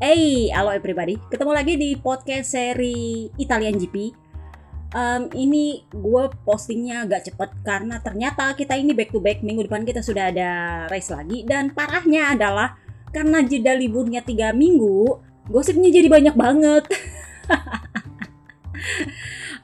Hey, 0.00 0.48
halo 0.56 0.72
everybody. 0.72 1.20
Ketemu 1.28 1.52
lagi 1.52 1.76
di 1.76 1.92
podcast 1.92 2.56
seri 2.56 3.28
Italian 3.36 3.76
GP. 3.76 4.16
Um, 4.96 5.28
ini 5.36 5.84
gue 5.92 6.24
postingnya 6.40 7.04
agak 7.04 7.28
cepet 7.28 7.52
karena 7.60 8.00
ternyata 8.00 8.56
kita 8.56 8.80
ini 8.80 8.96
back 8.96 9.12
to 9.12 9.20
back 9.20 9.44
minggu 9.44 9.68
depan 9.68 9.84
kita 9.84 10.00
sudah 10.00 10.32
ada 10.32 10.50
race 10.88 11.12
lagi 11.12 11.44
dan 11.44 11.76
parahnya 11.76 12.32
adalah 12.32 12.80
karena 13.12 13.44
jeda 13.44 13.76
liburnya 13.76 14.24
tiga 14.24 14.56
minggu 14.56 15.20
gosipnya 15.52 15.92
jadi 15.92 16.08
banyak 16.08 16.32
banget. 16.32 16.88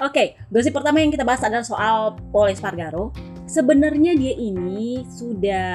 Oke, 0.05 0.13
okay, 0.13 0.27
gosip 0.53 0.77
pertama 0.77 1.01
yang 1.01 1.17
kita 1.17 1.25
bahas 1.25 1.41
adalah 1.41 1.65
soal 1.65 2.13
Paul 2.29 2.53
Espargaro. 2.53 3.09
Sebenarnya 3.49 4.13
dia 4.13 4.37
ini 4.37 5.01
sudah 5.09 5.73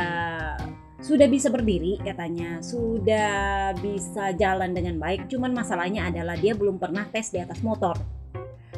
sudah 1.02 1.26
bisa 1.26 1.50
berdiri 1.50 1.98
katanya, 2.06 2.62
sudah 2.62 3.74
bisa 3.82 4.32
jalan 4.38 4.72
dengan 4.72 5.02
baik, 5.02 5.26
cuman 5.28 5.52
masalahnya 5.52 6.08
adalah 6.08 6.38
dia 6.38 6.54
belum 6.54 6.78
pernah 6.78 7.10
tes 7.10 7.34
di 7.34 7.42
atas 7.42 7.60
motor. 7.66 7.98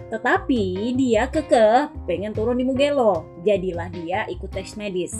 Tetapi 0.07 0.93
dia 0.95 1.27
kekeh 1.27 2.07
pengen 2.07 2.31
turun 2.31 2.55
di 2.55 2.63
Mugello, 2.63 3.43
jadilah 3.43 3.91
dia 3.91 4.23
ikut 4.31 4.49
tes 4.49 4.79
medis. 4.79 5.13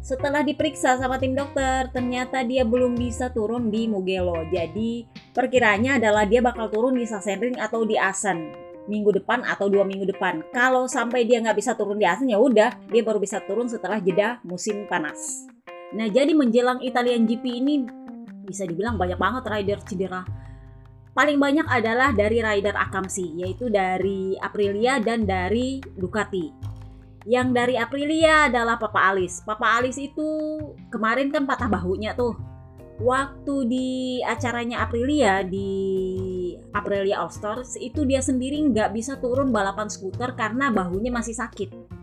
Setelah 0.00 0.40
diperiksa 0.40 0.96
sama 0.96 1.20
tim 1.20 1.36
dokter, 1.36 1.92
ternyata 1.92 2.40
dia 2.40 2.64
belum 2.64 2.96
bisa 2.96 3.28
turun 3.30 3.68
di 3.68 3.84
Mugello. 3.84 4.48
Jadi 4.48 5.04
perkiranya 5.36 6.00
adalah 6.00 6.24
dia 6.24 6.40
bakal 6.40 6.72
turun 6.72 6.96
di 6.96 7.04
Sachsenring 7.04 7.60
atau 7.60 7.84
di 7.84 8.00
Asen 8.00 8.70
minggu 8.88 9.22
depan 9.22 9.44
atau 9.44 9.68
dua 9.68 9.84
minggu 9.84 10.08
depan. 10.08 10.42
Kalau 10.50 10.88
sampai 10.88 11.28
dia 11.28 11.38
nggak 11.38 11.60
bisa 11.60 11.76
turun 11.76 12.00
di 12.00 12.08
Asen 12.08 12.32
ya 12.32 12.40
udah, 12.40 12.74
dia 12.88 13.02
baru 13.04 13.20
bisa 13.20 13.44
turun 13.44 13.68
setelah 13.68 14.00
jeda 14.00 14.40
musim 14.42 14.88
panas. 14.88 15.46
Nah, 15.90 16.06
jadi 16.06 16.30
menjelang 16.30 16.78
Italian 16.86 17.26
GP 17.26 17.44
ini 17.62 17.74
bisa 18.46 18.62
dibilang 18.66 18.94
banyak 18.94 19.18
banget 19.18 19.44
rider 19.46 19.78
cedera. 19.82 20.22
Paling 21.10 21.42
banyak 21.42 21.66
adalah 21.66 22.14
dari 22.14 22.38
rider 22.38 22.74
Akamsi, 22.78 23.42
yaitu 23.42 23.66
dari 23.66 24.38
Aprilia 24.38 25.02
dan 25.02 25.26
dari 25.26 25.82
Ducati. 25.82 26.70
Yang 27.26 27.48
dari 27.52 27.74
Aprilia 27.76 28.46
adalah 28.46 28.78
Papa 28.78 29.10
Alis. 29.10 29.42
Papa 29.42 29.82
Alis 29.82 29.98
itu 29.98 30.58
kemarin 30.94 31.34
kan 31.34 31.44
patah 31.44 31.66
bahunya 31.66 32.14
tuh. 32.14 32.38
Waktu 33.00 33.54
di 33.66 33.88
acaranya 34.22 34.86
Aprilia 34.86 35.42
di 35.42 35.72
Aprilia 36.70 37.18
All 37.18 37.32
Stars 37.32 37.74
itu 37.80 38.06
dia 38.06 38.22
sendiri 38.22 38.60
nggak 38.70 38.92
bisa 38.92 39.16
turun 39.18 39.50
balapan 39.50 39.88
skuter 39.88 40.36
karena 40.36 40.68
bahunya 40.68 41.08
masih 41.08 41.32
sakit 41.32 41.99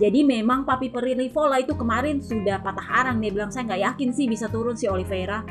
jadi 0.00 0.24
memang 0.24 0.64
Papi 0.64 0.88
Perilivola 0.88 1.60
itu 1.60 1.76
kemarin 1.76 2.24
sudah 2.24 2.64
patah 2.64 2.88
arang. 3.04 3.20
Dia 3.20 3.36
bilang 3.36 3.52
saya 3.52 3.68
nggak 3.68 3.82
yakin 3.84 4.08
sih 4.16 4.24
bisa 4.32 4.48
turun 4.48 4.72
si 4.72 4.88
Oliveira. 4.88 5.44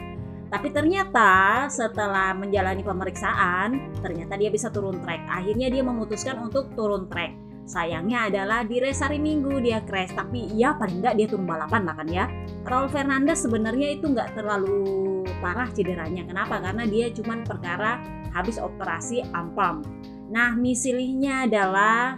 Tapi 0.50 0.74
ternyata 0.74 1.70
setelah 1.70 2.34
menjalani 2.34 2.82
pemeriksaan, 2.82 4.02
ternyata 4.02 4.34
dia 4.42 4.50
bisa 4.50 4.74
turun 4.74 4.98
trek. 5.06 5.22
Akhirnya 5.30 5.70
dia 5.70 5.86
memutuskan 5.86 6.42
untuk 6.42 6.74
turun 6.74 7.06
trek. 7.06 7.38
Sayangnya 7.70 8.34
adalah 8.34 8.66
di 8.66 8.82
race 8.82 9.06
hari 9.06 9.22
Minggu 9.22 9.62
dia 9.62 9.86
crash, 9.86 10.18
tapi 10.18 10.50
ya 10.58 10.74
paling 10.74 11.06
nggak 11.06 11.14
dia 11.22 11.28
turun 11.30 11.46
balapan 11.46 11.86
lah 11.86 11.94
kan 11.94 12.10
ya. 12.10 12.26
Raul 12.66 12.90
Fernandez 12.90 13.46
sebenarnya 13.46 14.02
itu 14.02 14.10
nggak 14.10 14.34
terlalu 14.34 14.82
parah 15.38 15.70
cederanya. 15.70 16.26
Kenapa? 16.26 16.58
Karena 16.58 16.90
dia 16.90 17.14
cuma 17.14 17.38
perkara 17.46 18.02
habis 18.34 18.58
operasi 18.58 19.22
ampam. 19.38 19.86
Nah, 20.34 20.58
misilnya 20.58 21.46
adalah 21.46 22.18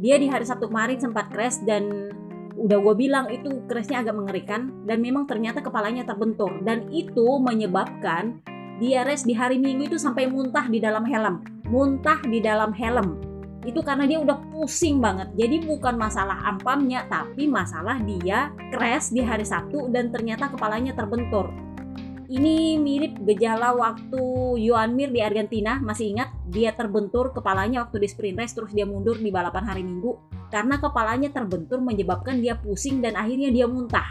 dia 0.00 0.16
di 0.16 0.32
hari 0.32 0.48
Sabtu 0.48 0.72
kemarin 0.72 0.96
sempat 0.96 1.28
crash 1.28 1.60
dan 1.68 2.08
udah 2.56 2.76
gue 2.80 2.94
bilang 2.96 3.28
itu 3.28 3.60
crashnya 3.68 4.00
agak 4.00 4.16
mengerikan 4.16 4.72
dan 4.88 5.04
memang 5.04 5.28
ternyata 5.28 5.60
kepalanya 5.60 6.08
terbentur. 6.08 6.56
Dan 6.64 6.88
itu 6.88 7.36
menyebabkan 7.36 8.40
dia 8.80 9.04
race 9.04 9.28
di 9.28 9.36
hari 9.36 9.60
Minggu 9.60 9.92
itu 9.92 10.00
sampai 10.00 10.24
muntah 10.24 10.64
di 10.72 10.80
dalam 10.80 11.04
helm. 11.04 11.44
Muntah 11.68 12.16
di 12.24 12.40
dalam 12.40 12.72
helm. 12.72 13.20
Itu 13.68 13.84
karena 13.84 14.08
dia 14.08 14.24
udah 14.24 14.40
pusing 14.48 15.04
banget. 15.04 15.36
Jadi 15.36 15.68
bukan 15.68 16.00
masalah 16.00 16.48
ampamnya 16.48 17.04
tapi 17.04 17.44
masalah 17.44 18.00
dia 18.00 18.56
crash 18.72 19.12
di 19.12 19.20
hari 19.20 19.44
Sabtu 19.44 19.92
dan 19.92 20.08
ternyata 20.08 20.48
kepalanya 20.48 20.96
terbentur 20.96 21.52
ini 22.30 22.78
mirip 22.78 23.18
gejala 23.26 23.74
waktu 23.74 24.22
Yuan 24.62 24.94
Mir 24.94 25.10
di 25.10 25.18
Argentina, 25.18 25.82
masih 25.82 26.14
ingat? 26.14 26.30
Dia 26.46 26.70
terbentur 26.70 27.34
kepalanya 27.34 27.82
waktu 27.82 28.06
di 28.06 28.08
sprint 28.08 28.38
race 28.38 28.54
terus 28.54 28.70
dia 28.70 28.86
mundur 28.86 29.18
di 29.18 29.34
balapan 29.34 29.66
hari 29.66 29.82
Minggu 29.82 30.14
karena 30.46 30.78
kepalanya 30.78 31.34
terbentur 31.34 31.82
menyebabkan 31.82 32.38
dia 32.38 32.54
pusing 32.54 33.02
dan 33.02 33.18
akhirnya 33.18 33.50
dia 33.50 33.66
muntah. 33.66 34.06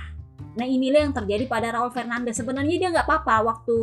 Nah 0.59 0.68
inilah 0.68 1.07
yang 1.07 1.16
terjadi 1.16 1.47
pada 1.47 1.72
Raul 1.72 1.96
Fernandez. 1.96 2.35
Sebenarnya 2.35 2.75
dia 2.75 2.90
nggak 2.91 3.07
apa-apa 3.07 3.56
waktu 3.56 3.78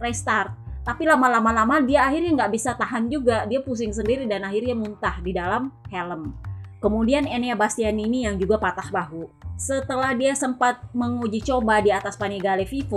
restart, 0.00 0.56
tapi 0.88 1.04
lama-lama 1.04 1.52
lama 1.52 1.84
dia 1.84 2.08
akhirnya 2.08 2.32
nggak 2.32 2.52
bisa 2.56 2.72
tahan 2.72 3.12
juga. 3.12 3.44
Dia 3.44 3.60
pusing 3.60 3.92
sendiri 3.92 4.24
dan 4.24 4.48
akhirnya 4.48 4.72
muntah 4.72 5.20
di 5.20 5.36
dalam 5.36 5.68
helm. 5.92 6.32
Kemudian 6.80 7.28
Enea 7.28 7.52
Bastianini 7.60 8.24
yang 8.24 8.40
juga 8.40 8.56
patah 8.56 8.88
bahu 8.88 9.41
setelah 9.62 10.10
dia 10.18 10.34
sempat 10.34 10.82
menguji 10.90 11.38
coba 11.46 11.78
di 11.78 11.94
atas 11.94 12.18
Panigale 12.18 12.66
V4 12.66 12.90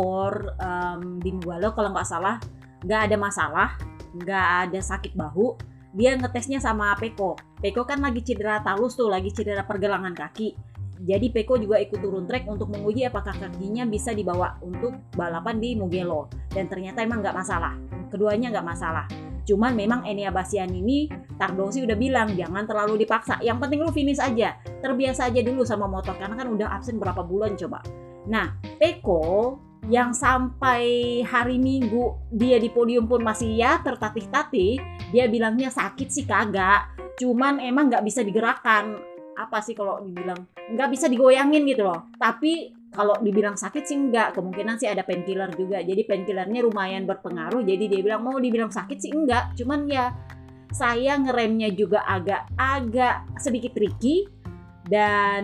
um, 0.58 1.22
di 1.22 1.30
Mugello 1.30 1.78
kalau 1.78 1.94
nggak 1.94 2.10
salah 2.10 2.42
nggak 2.82 3.02
ada 3.06 3.16
masalah 3.22 3.70
nggak 4.18 4.46
ada 4.66 4.80
sakit 4.82 5.14
bahu 5.14 5.54
dia 5.96 6.12
ngetesnya 6.20 6.60
sama 6.60 6.92
Peko. 7.00 7.40
Peko 7.64 7.88
kan 7.88 8.04
lagi 8.04 8.20
cedera 8.20 8.60
talus 8.60 9.00
tuh 9.00 9.08
lagi 9.08 9.32
cedera 9.32 9.64
pergelangan 9.64 10.12
kaki 10.12 10.75
jadi 11.02 11.28
Peko 11.32 11.60
juga 11.60 11.82
ikut 11.82 12.00
turun 12.00 12.30
trek 12.30 12.48
untuk 12.48 12.72
menguji 12.72 13.08
apakah 13.08 13.36
kakinya 13.36 13.84
bisa 13.88 14.16
dibawa 14.16 14.60
untuk 14.64 14.96
balapan 15.16 15.60
di 15.60 15.76
Mugello 15.76 16.32
dan 16.54 16.72
ternyata 16.72 17.04
emang 17.04 17.20
nggak 17.24 17.36
masalah 17.36 17.74
keduanya 18.12 18.54
nggak 18.54 18.68
masalah 18.68 19.06
Cuman 19.46 19.78
memang 19.78 20.02
Enia 20.04 20.34
Basian 20.34 20.74
ini 20.74 21.08
Tardosi 21.38 21.86
udah 21.86 21.94
bilang 21.94 22.34
jangan 22.34 22.66
terlalu 22.66 23.06
dipaksa. 23.06 23.38
Yang 23.46 23.58
penting 23.62 23.80
lu 23.86 23.94
finish 23.94 24.20
aja. 24.20 24.58
Terbiasa 24.82 25.30
aja 25.30 25.42
dulu 25.46 25.62
sama 25.62 25.86
motor 25.86 26.18
karena 26.18 26.34
kan 26.34 26.50
udah 26.50 26.68
absen 26.74 26.98
berapa 26.98 27.22
bulan 27.22 27.54
coba. 27.54 27.86
Nah, 28.26 28.58
Peko 28.82 29.62
yang 29.86 30.18
sampai 30.18 31.22
hari 31.22 31.62
Minggu 31.62 32.34
dia 32.34 32.58
di 32.58 32.74
podium 32.74 33.06
pun 33.06 33.22
masih 33.22 33.54
ya 33.54 33.78
tertatih-tatih, 33.86 34.82
dia 35.14 35.26
bilangnya 35.30 35.70
sakit 35.70 36.10
sih 36.10 36.26
kagak. 36.26 36.90
Cuman 37.22 37.62
emang 37.62 37.94
nggak 37.94 38.04
bisa 38.04 38.26
digerakkan. 38.26 38.98
Apa 39.36 39.60
sih 39.60 39.76
kalau 39.76 40.00
dibilang 40.00 40.48
nggak 40.72 40.90
bisa 40.92 41.06
digoyangin 41.12 41.68
gitu 41.68 41.84
loh. 41.86 42.10
Tapi 42.16 42.86
kalau 42.96 43.20
dibilang 43.20 43.60
sakit 43.60 43.84
sih 43.84 44.00
enggak 44.00 44.32
kemungkinan 44.32 44.80
sih 44.80 44.88
ada 44.88 45.04
painkiller 45.04 45.52
juga 45.52 45.84
jadi 45.84 46.00
painkillernya 46.08 46.64
lumayan 46.64 47.04
berpengaruh 47.04 47.68
jadi 47.68 47.92
dia 47.92 48.00
bilang 48.00 48.24
mau 48.24 48.40
dibilang 48.40 48.72
sakit 48.72 48.96
sih 48.96 49.12
enggak 49.12 49.52
cuman 49.60 49.84
ya 49.92 50.16
saya 50.72 51.20
ngeremnya 51.20 51.76
juga 51.76 52.08
agak 52.08 52.48
agak 52.56 53.28
sedikit 53.44 53.76
tricky 53.76 54.32
dan 54.88 55.44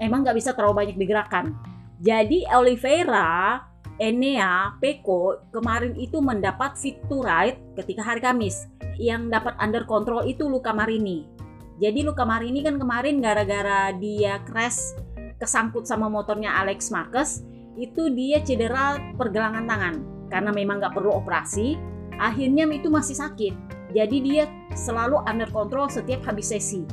emang 0.00 0.24
nggak 0.24 0.40
bisa 0.40 0.56
terlalu 0.56 0.88
banyak 0.88 0.96
digerakkan 0.96 1.52
jadi 2.00 2.48
Oliveira 2.56 3.60
Enea, 3.96 4.76
Peko 4.76 5.40
kemarin 5.48 5.96
itu 5.96 6.20
mendapat 6.20 6.76
fit 6.76 7.00
to 7.08 7.24
ride 7.24 7.56
ketika 7.80 8.04
hari 8.04 8.20
Kamis. 8.20 8.68
Yang 9.00 9.32
dapat 9.32 9.56
under 9.56 9.88
control 9.88 10.28
itu 10.28 10.44
Luka 10.44 10.76
Marini. 10.76 11.35
Jadi 11.76 12.00
Luka 12.08 12.24
Marini 12.24 12.64
kan 12.64 12.80
kemarin 12.80 13.20
gara-gara 13.20 13.92
dia 13.92 14.40
crash 14.48 14.96
kesangkut 15.36 15.84
sama 15.84 16.08
motornya 16.08 16.56
Alex 16.56 16.88
Marquez 16.88 17.44
itu 17.76 18.08
dia 18.08 18.40
cedera 18.40 18.96
pergelangan 19.20 19.68
tangan. 19.68 19.94
Karena 20.32 20.50
memang 20.50 20.80
nggak 20.80 20.96
perlu 20.96 21.12
operasi 21.12 21.76
akhirnya 22.16 22.64
itu 22.72 22.88
masih 22.88 23.16
sakit. 23.16 23.54
Jadi 23.92 24.16
dia 24.24 24.44
selalu 24.72 25.20
under 25.28 25.52
control 25.52 25.92
setiap 25.92 26.24
habis 26.24 26.48
sesi. 26.48 26.88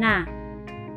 Nah 0.00 0.24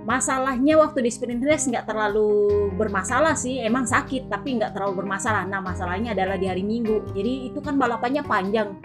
masalahnya 0.07 0.80
waktu 0.80 1.03
di 1.03 1.12
sprint 1.12 1.44
race 1.44 1.68
nggak 1.68 1.86
terlalu 1.86 2.72
bermasalah 2.80 3.36
sih 3.36 3.59
emang 3.59 3.84
sakit 3.84 4.31
tapi 4.31 4.56
nggak 4.56 4.71
terlalu 4.71 5.04
bermasalah. 5.04 5.44
Nah 5.44 5.60
masalahnya 5.60 6.16
adalah 6.16 6.39
di 6.39 6.48
hari 6.48 6.63
minggu. 6.63 7.12
Jadi 7.12 7.51
itu 7.51 7.60
kan 7.60 7.75
balapannya 7.75 8.24
panjang 8.24 8.80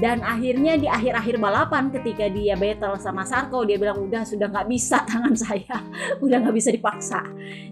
dan 0.00 0.24
akhirnya 0.24 0.80
di 0.80 0.88
akhir-akhir 0.88 1.36
balapan 1.36 1.92
ketika 1.92 2.30
dia 2.32 2.56
battle 2.56 2.96
sama 2.96 3.28
Sarko 3.28 3.68
dia 3.68 3.76
bilang 3.76 4.00
udah 4.00 4.24
sudah 4.24 4.48
nggak 4.48 4.68
bisa 4.70 5.04
tangan 5.10 5.34
saya 5.36 5.76
udah 6.24 6.36
nggak 6.42 6.56
bisa 6.56 6.70
dipaksa 6.72 7.20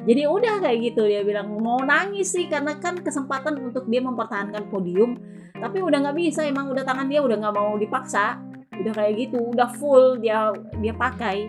jadi 0.05 0.29
udah 0.29 0.61
kayak 0.61 0.93
gitu 0.93 1.09
dia 1.09 1.25
bilang 1.25 1.49
mau 1.57 1.81
nangis 1.81 2.35
sih 2.37 2.51
karena 2.51 2.77
kan 2.77 3.01
kesempatan 3.01 3.57
untuk 3.61 3.89
dia 3.89 4.05
mempertahankan 4.05 4.69
podium 4.69 5.17
tapi 5.57 5.81
udah 5.81 6.09
nggak 6.09 6.17
bisa 6.17 6.45
emang 6.45 6.69
udah 6.69 6.85
tangan 6.85 7.09
dia 7.09 7.25
udah 7.25 7.37
nggak 7.41 7.55
mau 7.57 7.77
dipaksa 7.81 8.37
udah 8.81 8.93
kayak 8.97 9.29
gitu 9.29 9.53
udah 9.53 9.69
full 9.77 10.17
dia 10.21 10.53
dia 10.81 10.93
pakai 10.97 11.49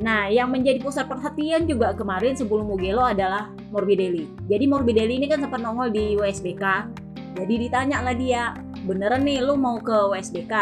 Nah, 0.00 0.32
yang 0.32 0.48
menjadi 0.48 0.80
pusat 0.80 1.04
perhatian 1.04 1.68
juga 1.68 1.92
kemarin 1.92 2.32
sebelum 2.32 2.72
Mugello 2.72 3.04
adalah 3.04 3.52
Morbidelli. 3.68 4.48
Jadi 4.48 4.64
Morbidelli 4.64 5.20
ini 5.20 5.28
kan 5.28 5.44
sempat 5.44 5.60
nongol 5.60 5.92
di 5.92 6.16
WSBK. 6.16 6.88
Jadi 7.36 7.54
ditanya 7.68 8.02
lah 8.02 8.16
dia, 8.16 8.52
beneran 8.84 9.22
nih 9.22 9.44
lu 9.44 9.54
mau 9.56 9.78
ke 9.78 9.92
USBK 9.92 10.54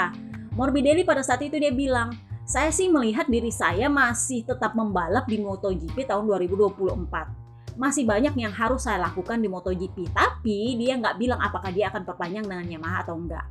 Morbidelli 0.59 1.07
pada 1.07 1.23
saat 1.23 1.39
itu 1.47 1.55
dia 1.55 1.71
bilang 1.71 2.11
saya 2.43 2.75
sih 2.75 2.91
melihat 2.91 3.31
diri 3.31 3.53
saya 3.55 3.87
masih 3.87 4.43
tetap 4.43 4.75
membalap 4.75 5.31
di 5.31 5.39
MotoGP 5.39 6.03
tahun 6.03 6.27
2024 6.27 7.49
masih 7.79 8.03
banyak 8.03 8.35
yang 8.35 8.51
harus 8.51 8.91
saya 8.91 9.07
lakukan 9.07 9.39
di 9.39 9.47
MotoGP. 9.47 10.11
Tapi 10.11 10.75
dia 10.75 10.99
nggak 10.99 11.15
bilang 11.15 11.39
apakah 11.39 11.71
dia 11.71 11.87
akan 11.95 12.03
perpanjang 12.03 12.43
dengan 12.43 12.67
Yamaha 12.67 13.07
atau 13.07 13.15
enggak. 13.15 13.47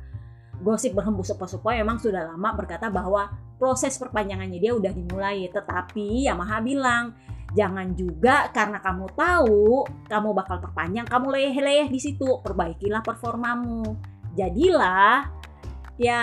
Gosip 0.60 0.92
berhembus 0.92 1.32
sepoi-sepoi 1.32 1.80
memang 1.80 1.96
sudah 1.96 2.28
lama 2.28 2.52
berkata 2.52 2.92
bahwa 2.92 3.32
proses 3.56 3.96
perpanjangannya 3.96 4.60
dia 4.60 4.76
udah 4.76 4.92
dimulai. 4.92 5.48
Tetapi 5.48 6.28
Yamaha 6.28 6.60
bilang 6.60 7.16
jangan 7.56 7.96
juga 7.96 8.52
karena 8.52 8.80
kamu 8.82 9.06
tahu 9.16 9.88
kamu 10.08 10.28
bakal 10.36 10.56
perpanjang, 10.60 11.06
kamu 11.08 11.26
leyeh-leyeh 11.32 11.88
di 11.88 12.00
situ. 12.00 12.40
Perbaikilah 12.44 13.00
performamu. 13.00 13.96
Jadilah 14.36 15.28
ya 15.98 16.22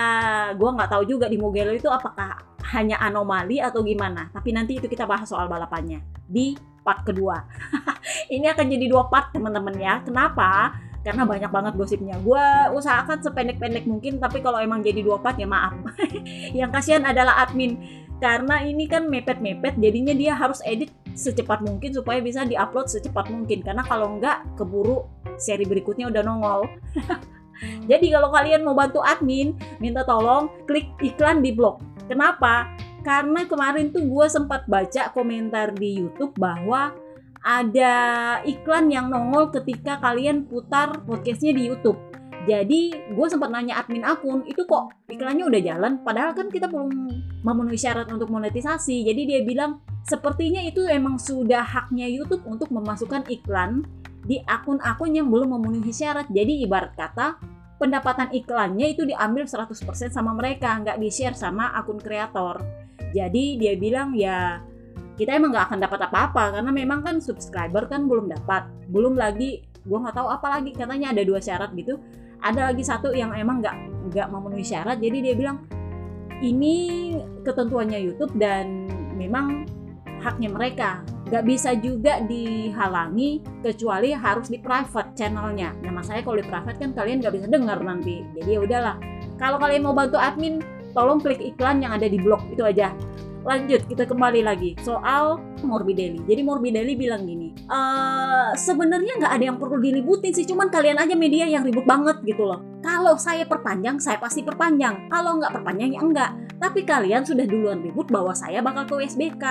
gue 0.56 0.70
nggak 0.72 0.88
tahu 0.88 1.04
juga 1.04 1.28
di 1.28 1.36
Mugello 1.36 1.76
itu 1.76 1.90
apakah 1.92 2.56
hanya 2.74 2.98
anomali 3.02 3.58
atau 3.58 3.82
gimana. 3.82 4.30
Tapi 4.30 4.54
nanti 4.54 4.78
itu 4.78 4.86
kita 4.86 5.06
bahas 5.06 5.26
soal 5.30 5.46
balapannya 5.50 6.02
di 6.26 6.58
part 6.82 7.02
kedua. 7.02 7.42
ini 8.34 8.46
akan 8.46 8.66
jadi 8.70 8.86
dua 8.86 9.10
part 9.10 9.34
teman-teman 9.34 9.74
ya. 9.78 9.94
Kenapa? 10.02 10.74
Karena 11.02 11.22
banyak 11.22 11.50
banget 11.50 11.72
gosipnya. 11.78 12.18
Gue 12.18 12.42
usahakan 12.74 13.22
sependek-pendek 13.22 13.86
mungkin, 13.86 14.18
tapi 14.18 14.42
kalau 14.42 14.58
emang 14.58 14.82
jadi 14.82 15.02
dua 15.06 15.22
part 15.22 15.38
ya 15.38 15.46
maaf. 15.46 15.74
Yang 16.58 16.70
kasihan 16.74 17.06
adalah 17.06 17.46
admin. 17.46 17.78
Karena 18.18 18.64
ini 18.66 18.90
kan 18.90 19.06
mepet-mepet, 19.06 19.78
jadinya 19.78 20.10
dia 20.16 20.34
harus 20.34 20.58
edit 20.66 20.90
secepat 21.16 21.64
mungkin 21.64 21.90
supaya 21.96 22.20
bisa 22.20 22.44
diupload 22.44 22.86
secepat 22.92 23.32
mungkin. 23.32 23.64
Karena 23.64 23.82
kalau 23.82 24.20
enggak, 24.20 24.44
keburu 24.54 25.08
seri 25.40 25.64
berikutnya 25.64 26.12
udah 26.12 26.22
nongol. 26.22 26.68
Jadi 27.90 28.12
kalau 28.12 28.28
kalian 28.28 28.68
mau 28.68 28.76
bantu 28.76 29.00
admin, 29.00 29.56
minta 29.80 30.04
tolong 30.04 30.52
klik 30.68 30.92
iklan 31.00 31.40
di 31.40 31.56
blog. 31.56 31.80
Kenapa? 32.06 32.68
karena 33.06 33.46
kemarin 33.46 33.94
tuh 33.94 34.02
gue 34.02 34.26
sempat 34.26 34.66
baca 34.66 35.14
komentar 35.14 35.70
di 35.70 36.02
YouTube 36.02 36.34
bahwa 36.34 36.90
ada 37.38 37.94
iklan 38.42 38.90
yang 38.90 39.06
nongol 39.06 39.54
ketika 39.54 40.02
kalian 40.02 40.42
putar 40.42 41.06
podcastnya 41.06 41.54
di 41.54 41.70
YouTube. 41.70 41.94
Jadi 42.46 42.94
gue 42.94 43.26
sempat 43.26 43.50
nanya 43.50 43.82
admin 43.82 44.06
akun, 44.06 44.46
itu 44.46 44.62
kok 44.70 44.94
iklannya 45.10 45.50
udah 45.50 45.60
jalan? 45.66 45.92
Padahal 46.06 46.30
kan 46.30 46.46
kita 46.46 46.70
belum 46.70 46.94
memenuhi 47.42 47.74
syarat 47.74 48.06
untuk 48.06 48.30
monetisasi. 48.30 49.02
Jadi 49.02 49.22
dia 49.26 49.40
bilang 49.42 49.82
sepertinya 50.06 50.62
itu 50.62 50.86
emang 50.86 51.18
sudah 51.18 51.66
haknya 51.66 52.06
YouTube 52.06 52.46
untuk 52.46 52.70
memasukkan 52.70 53.26
iklan 53.26 53.82
di 54.22 54.42
akun-akun 54.46 55.10
yang 55.10 55.26
belum 55.26 55.58
memenuhi 55.58 55.90
syarat. 55.90 56.30
Jadi 56.30 56.62
ibarat 56.62 56.94
kata 56.94 57.38
pendapatan 57.82 58.30
iklannya 58.30 58.94
itu 58.94 59.02
diambil 59.02 59.44
100% 59.44 60.14
sama 60.14 60.30
mereka, 60.32 60.70
nggak 60.78 61.02
di-share 61.02 61.34
sama 61.34 61.74
akun 61.74 61.98
kreator. 61.98 62.62
Jadi 63.10 63.58
dia 63.58 63.74
bilang 63.74 64.14
ya 64.14 64.62
kita 65.16 65.34
emang 65.34 65.50
nggak 65.50 65.72
akan 65.72 65.78
dapat 65.80 66.00
apa-apa 66.06 66.44
karena 66.60 66.70
memang 66.70 67.00
kan 67.00 67.16
subscriber 67.18 67.90
kan 67.90 68.06
belum 68.06 68.30
dapat. 68.30 68.70
Belum 68.86 69.18
lagi 69.18 69.66
gue 69.86 69.98
nggak 69.98 70.14
tahu 70.18 70.28
apa 70.30 70.46
lagi 70.58 70.70
katanya 70.74 71.10
ada 71.10 71.22
dua 71.22 71.42
syarat 71.42 71.74
gitu. 71.74 71.98
Ada 72.46 72.70
lagi 72.70 72.86
satu 72.86 73.10
yang 73.10 73.34
emang 73.34 73.58
nggak 73.58 73.76
nggak 74.14 74.26
memenuhi 74.30 74.62
syarat. 74.62 75.02
Jadi 75.02 75.18
dia 75.18 75.34
bilang 75.34 75.66
ini 76.38 77.10
ketentuannya 77.42 77.98
YouTube 77.98 78.38
dan 78.38 78.86
memang 79.18 79.66
haknya 80.22 80.46
mereka 80.54 81.02
nggak 81.26 81.42
bisa 81.42 81.74
juga 81.74 82.22
dihalangi 82.22 83.42
kecuali 83.66 84.14
harus 84.14 84.46
di 84.46 84.62
private 84.62 85.18
channelnya. 85.18 85.74
Nah 85.82 86.06
saya 86.06 86.22
kalau 86.22 86.38
di 86.38 86.46
private 86.46 86.78
kan 86.78 86.94
kalian 86.94 87.18
nggak 87.18 87.34
bisa 87.34 87.46
dengar 87.50 87.82
nanti. 87.82 88.22
Jadi 88.38 88.50
ya 88.54 88.60
udahlah. 88.62 88.96
Kalau 89.42 89.58
kalian 89.58 89.82
mau 89.82 89.92
bantu 89.92 90.16
admin, 90.16 90.62
tolong 90.94 91.18
klik 91.18 91.42
iklan 91.42 91.82
yang 91.82 91.98
ada 91.98 92.06
di 92.06 92.16
blog 92.16 92.46
itu 92.54 92.62
aja 92.62 92.94
lanjut 93.46 93.86
kita 93.86 94.10
kembali 94.10 94.42
lagi 94.42 94.74
soal 94.82 95.38
Morbidelli. 95.62 96.26
Jadi 96.26 96.42
Morbidelli 96.42 96.98
bilang 96.98 97.22
gini, 97.22 97.54
e, 97.54 97.80
sebenarnya 98.58 99.22
nggak 99.22 99.32
ada 99.38 99.44
yang 99.54 99.58
perlu 99.62 99.78
dilibutin 99.78 100.34
sih, 100.34 100.42
cuman 100.42 100.66
kalian 100.66 100.98
aja 100.98 101.14
media 101.14 101.46
yang 101.46 101.62
ribut 101.62 101.86
banget 101.86 102.18
gitu 102.26 102.42
loh. 102.42 102.58
Kalau 102.82 103.14
saya 103.14 103.46
perpanjang, 103.46 104.02
saya 104.02 104.18
pasti 104.18 104.42
perpanjang. 104.42 105.06
Kalau 105.06 105.38
nggak 105.38 105.54
perpanjang 105.54 105.94
ya 105.94 106.00
enggak. 106.02 106.30
Tapi 106.58 106.82
kalian 106.82 107.22
sudah 107.22 107.46
duluan 107.46 107.86
ribut 107.86 108.10
bahwa 108.10 108.34
saya 108.34 108.58
bakal 108.58 108.82
ke 108.82 109.06
USBK. 109.06 109.44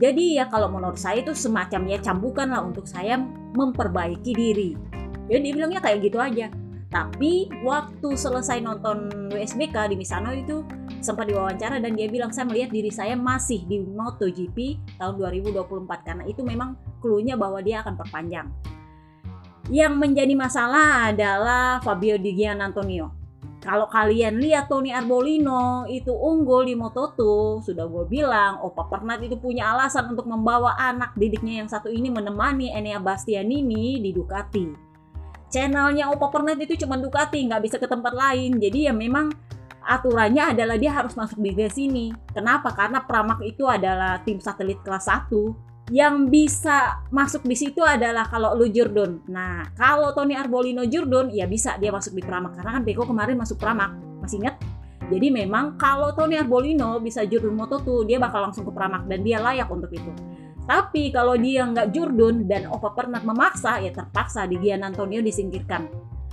Jadi 0.00 0.40
ya 0.40 0.48
kalau 0.48 0.72
menurut 0.72 0.96
saya 0.96 1.20
itu 1.20 1.36
semacam 1.36 1.92
ya 1.92 1.98
cambukan 2.00 2.48
lah 2.48 2.64
untuk 2.64 2.88
saya 2.88 3.20
memperbaiki 3.52 4.32
diri. 4.32 4.70
Ya 5.28 5.40
dia 5.40 5.52
bilangnya 5.52 5.84
kayak 5.84 6.08
gitu 6.08 6.20
aja. 6.20 6.48
Tapi 6.88 7.50
waktu 7.66 8.08
selesai 8.14 8.62
nonton 8.62 9.10
WSBK 9.28 9.92
di 9.92 9.96
Misano 9.98 10.32
itu 10.32 10.62
sempat 11.06 11.30
diwawancara 11.30 11.78
dan 11.78 11.94
dia 11.94 12.10
bilang 12.10 12.34
saya 12.34 12.50
melihat 12.50 12.74
diri 12.74 12.90
saya 12.90 13.14
masih 13.14 13.62
di 13.62 13.78
MotoGP 13.78 14.82
tahun 14.98 15.14
2024 15.22 15.62
karena 16.02 16.24
itu 16.26 16.42
memang 16.42 16.74
clue-nya 16.98 17.38
bahwa 17.38 17.62
dia 17.62 17.86
akan 17.86 17.94
perpanjang. 17.94 18.50
Yang 19.70 19.94
menjadi 19.94 20.34
masalah 20.34 21.14
adalah 21.14 21.78
Fabio 21.82 22.18
Di 22.18 22.34
Antonio. 22.46 23.14
Kalau 23.62 23.90
kalian 23.90 24.38
lihat 24.38 24.70
Tony 24.70 24.94
Arbolino 24.94 25.90
itu 25.90 26.14
unggul 26.14 26.70
di 26.70 26.78
Moto2, 26.78 27.18
sudah 27.66 27.90
gue 27.90 28.06
bilang, 28.06 28.62
Opa 28.62 28.86
Pernat 28.86 29.26
itu 29.26 29.34
punya 29.42 29.74
alasan 29.74 30.14
untuk 30.14 30.30
membawa 30.30 30.78
anak 30.78 31.18
didiknya 31.18 31.66
yang 31.66 31.68
satu 31.70 31.90
ini 31.90 32.06
menemani 32.06 32.70
Enea 32.70 33.02
Bastianini 33.02 33.98
di 33.98 34.14
Ducati 34.14 34.86
channelnya 35.46 36.10
Oppo 36.10 36.28
Pernet 36.30 36.58
itu 36.58 36.74
cuma 36.84 36.98
Ducati 36.98 37.38
nggak 37.46 37.62
bisa 37.62 37.76
ke 37.78 37.86
tempat 37.86 38.12
lain 38.12 38.58
jadi 38.58 38.90
ya 38.90 38.92
memang 38.92 39.30
aturannya 39.86 40.52
adalah 40.52 40.76
dia 40.76 40.92
harus 40.92 41.14
masuk 41.14 41.38
di 41.38 41.54
sini 41.70 42.10
kenapa 42.34 42.74
karena 42.74 43.06
Pramak 43.06 43.40
itu 43.46 43.64
adalah 43.70 44.20
tim 44.26 44.42
satelit 44.42 44.82
kelas 44.82 45.06
1 45.06 45.94
yang 45.94 46.26
bisa 46.26 47.06
masuk 47.14 47.46
di 47.46 47.54
situ 47.54 47.78
adalah 47.78 48.26
kalau 48.26 48.58
lu 48.58 48.66
Jurdon. 48.66 49.22
Nah, 49.30 49.70
kalau 49.78 50.10
Tony 50.18 50.34
Arbolino 50.34 50.82
Jurdon 50.82 51.30
ya 51.30 51.46
bisa 51.46 51.78
dia 51.78 51.94
masuk 51.94 52.10
di 52.18 52.26
Pramak 52.26 52.58
karena 52.58 52.74
kan 52.74 52.82
Beko 52.82 53.06
kemarin 53.06 53.38
masuk 53.38 53.62
Pramak. 53.62 53.94
Masih 54.18 54.42
ingat? 54.42 54.58
Jadi 55.06 55.30
memang 55.30 55.78
kalau 55.78 56.10
Tony 56.18 56.34
Arbolino 56.34 56.98
bisa 56.98 57.22
Jurdon 57.22 57.54
Moto 57.54 57.78
tuh 57.78 58.02
dia 58.02 58.18
bakal 58.18 58.50
langsung 58.50 58.66
ke 58.66 58.74
Pramak 58.74 59.06
dan 59.06 59.22
dia 59.22 59.38
layak 59.38 59.70
untuk 59.70 59.94
itu. 59.94 60.10
Tapi 60.66 61.14
kalau 61.14 61.38
dia 61.38 61.62
nggak 61.62 61.94
jurdun 61.94 62.50
dan 62.50 62.66
Opa 62.66 62.90
pernah 62.90 63.22
memaksa, 63.22 63.78
ya 63.78 63.94
terpaksa 63.94 64.50
di 64.50 64.58
Gian 64.58 64.82
Antonio 64.82 65.22
disingkirkan. 65.22 65.86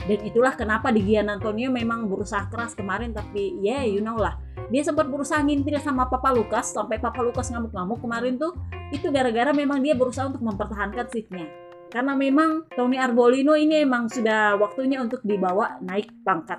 Dan 0.04 0.20
itulah 0.28 0.54
kenapa 0.58 0.92
di 0.92 1.00
Gian 1.06 1.32
Antonio 1.32 1.72
memang 1.72 2.12
berusaha 2.12 2.50
keras 2.52 2.76
kemarin, 2.76 3.16
tapi 3.16 3.56
ya 3.64 3.80
yeah, 3.80 3.84
you 3.88 4.04
know 4.04 4.20
lah. 4.20 4.36
Dia 4.68 4.84
sempat 4.84 5.08
berusaha 5.08 5.40
ngintil 5.40 5.80
sama 5.80 6.10
Papa 6.10 6.34
Lukas, 6.36 6.74
sampai 6.74 7.00
Papa 7.00 7.24
Lukas 7.24 7.52
ngamuk-ngamuk 7.54 8.04
kemarin 8.04 8.36
tuh, 8.36 8.58
itu 8.92 9.08
gara-gara 9.14 9.54
memang 9.56 9.80
dia 9.80 9.96
berusaha 9.96 10.28
untuk 10.28 10.44
mempertahankan 10.44 11.08
seatnya. 11.08 11.48
Karena 11.94 12.18
memang 12.18 12.66
Tony 12.74 12.98
Arbolino 12.98 13.54
ini 13.54 13.86
emang 13.86 14.10
sudah 14.10 14.58
waktunya 14.58 14.98
untuk 14.98 15.22
dibawa 15.22 15.78
naik 15.78 16.10
pangkat. 16.26 16.58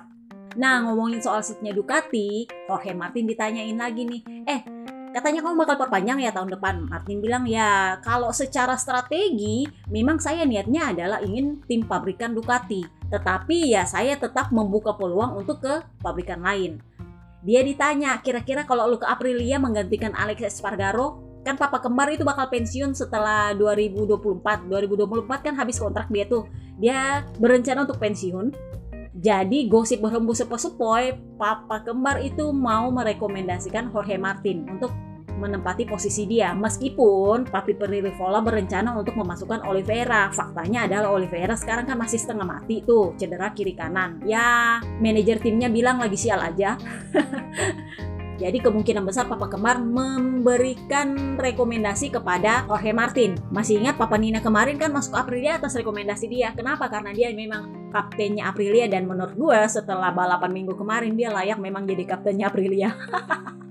Nah 0.55 0.87
ngomongin 0.87 1.19
soal 1.19 1.43
seatnya 1.43 1.75
Ducati, 1.75 2.47
Jorge 2.71 2.95
Martin 2.95 3.27
ditanyain 3.27 3.75
lagi 3.75 4.07
nih, 4.07 4.23
eh 4.47 4.63
katanya 5.11 5.43
kamu 5.43 5.67
bakal 5.67 5.75
perpanjang 5.75 6.23
ya 6.23 6.31
tahun 6.31 6.55
depan. 6.55 6.87
Martin 6.87 7.19
bilang 7.19 7.43
ya 7.43 7.99
kalau 7.99 8.31
secara 8.31 8.79
strategi 8.79 9.67
memang 9.91 10.23
saya 10.23 10.47
niatnya 10.47 10.95
adalah 10.95 11.19
ingin 11.19 11.59
tim 11.67 11.83
pabrikan 11.83 12.31
Ducati. 12.31 12.94
Tetapi 13.11 13.73
ya 13.73 13.85
saya 13.85 14.17
tetap 14.17 14.49
membuka 14.49 14.93
peluang 14.95 15.37
untuk 15.41 15.61
ke 15.61 15.73
pabrikan 16.01 16.41
lain. 16.41 16.81
Dia 17.45 17.61
ditanya 17.61 18.17
kira-kira 18.25 18.65
kalau 18.65 18.89
lu 18.89 18.97
ke 18.97 19.05
Aprilia 19.05 19.61
menggantikan 19.61 20.13
Alex 20.17 20.41
Espargaro 20.41 21.21
kan 21.45 21.61
papa 21.61 21.77
kembar 21.77 22.09
itu 22.09 22.25
bakal 22.25 22.49
pensiun 22.49 22.97
setelah 22.97 23.53
2024. 23.53 24.65
2024 24.65 25.45
kan 25.45 25.53
habis 25.53 25.77
kontrak 25.77 26.09
dia 26.09 26.25
tuh. 26.25 26.49
Dia 26.81 27.21
berencana 27.37 27.85
untuk 27.85 28.01
pensiun 28.01 28.49
jadi 29.15 29.71
gosip 29.71 30.03
berhembus 30.03 30.43
sepoi-sepoi, 30.43 31.15
papa 31.39 31.87
kembar 31.87 32.19
itu 32.19 32.51
mau 32.51 32.91
merekomendasikan 32.91 33.87
Jorge 33.87 34.19
Martin 34.19 34.67
untuk 34.67 34.91
menempati 35.35 35.83
posisi 35.85 36.25
dia. 36.25 36.55
Meskipun 36.55 37.47
Papi 37.47 37.75
Peri 37.75 37.99
Rivola 38.01 38.39
berencana 38.39 38.95
untuk 38.95 39.19
memasukkan 39.19 39.67
Oliveira. 39.67 40.31
Faktanya 40.31 40.87
adalah 40.87 41.11
Oliveira 41.11 41.53
sekarang 41.53 41.85
kan 41.85 41.99
masih 41.99 42.19
setengah 42.19 42.47
mati 42.47 42.81
tuh, 42.81 43.13
cedera 43.19 43.51
kiri 43.51 43.75
kanan. 43.75 44.23
Ya, 44.23 44.79
manajer 44.99 45.39
timnya 45.43 45.67
bilang 45.67 45.99
lagi 45.99 46.17
sial 46.17 46.41
aja. 46.41 46.79
Jadi 48.35 48.59
kemungkinan 48.59 49.07
besar 49.07 49.31
Papa 49.31 49.47
Kembar 49.47 49.79
memberikan 49.79 51.39
rekomendasi 51.39 52.11
kepada 52.11 52.67
Jorge 52.67 52.91
Martin. 52.91 53.31
Masih 53.47 53.79
ingat 53.79 53.95
Papa 53.95 54.19
Nina 54.19 54.43
kemarin 54.43 54.75
kan 54.75 54.91
masuk 54.91 55.15
Aprilia 55.15 55.55
atas 55.55 55.71
rekomendasi 55.79 56.27
dia. 56.27 56.51
Kenapa? 56.51 56.91
Karena 56.91 57.15
dia 57.15 57.31
memang 57.31 57.89
kaptennya 57.95 58.51
Aprilia 58.51 58.91
dan 58.91 59.07
menurut 59.07 59.39
gue 59.39 59.59
setelah 59.71 60.11
balapan 60.11 60.51
minggu 60.51 60.75
kemarin 60.75 61.15
dia 61.15 61.31
layak 61.31 61.63
memang 61.63 61.87
jadi 61.87 62.03
kaptennya 62.03 62.51
Aprilia. 62.51 62.91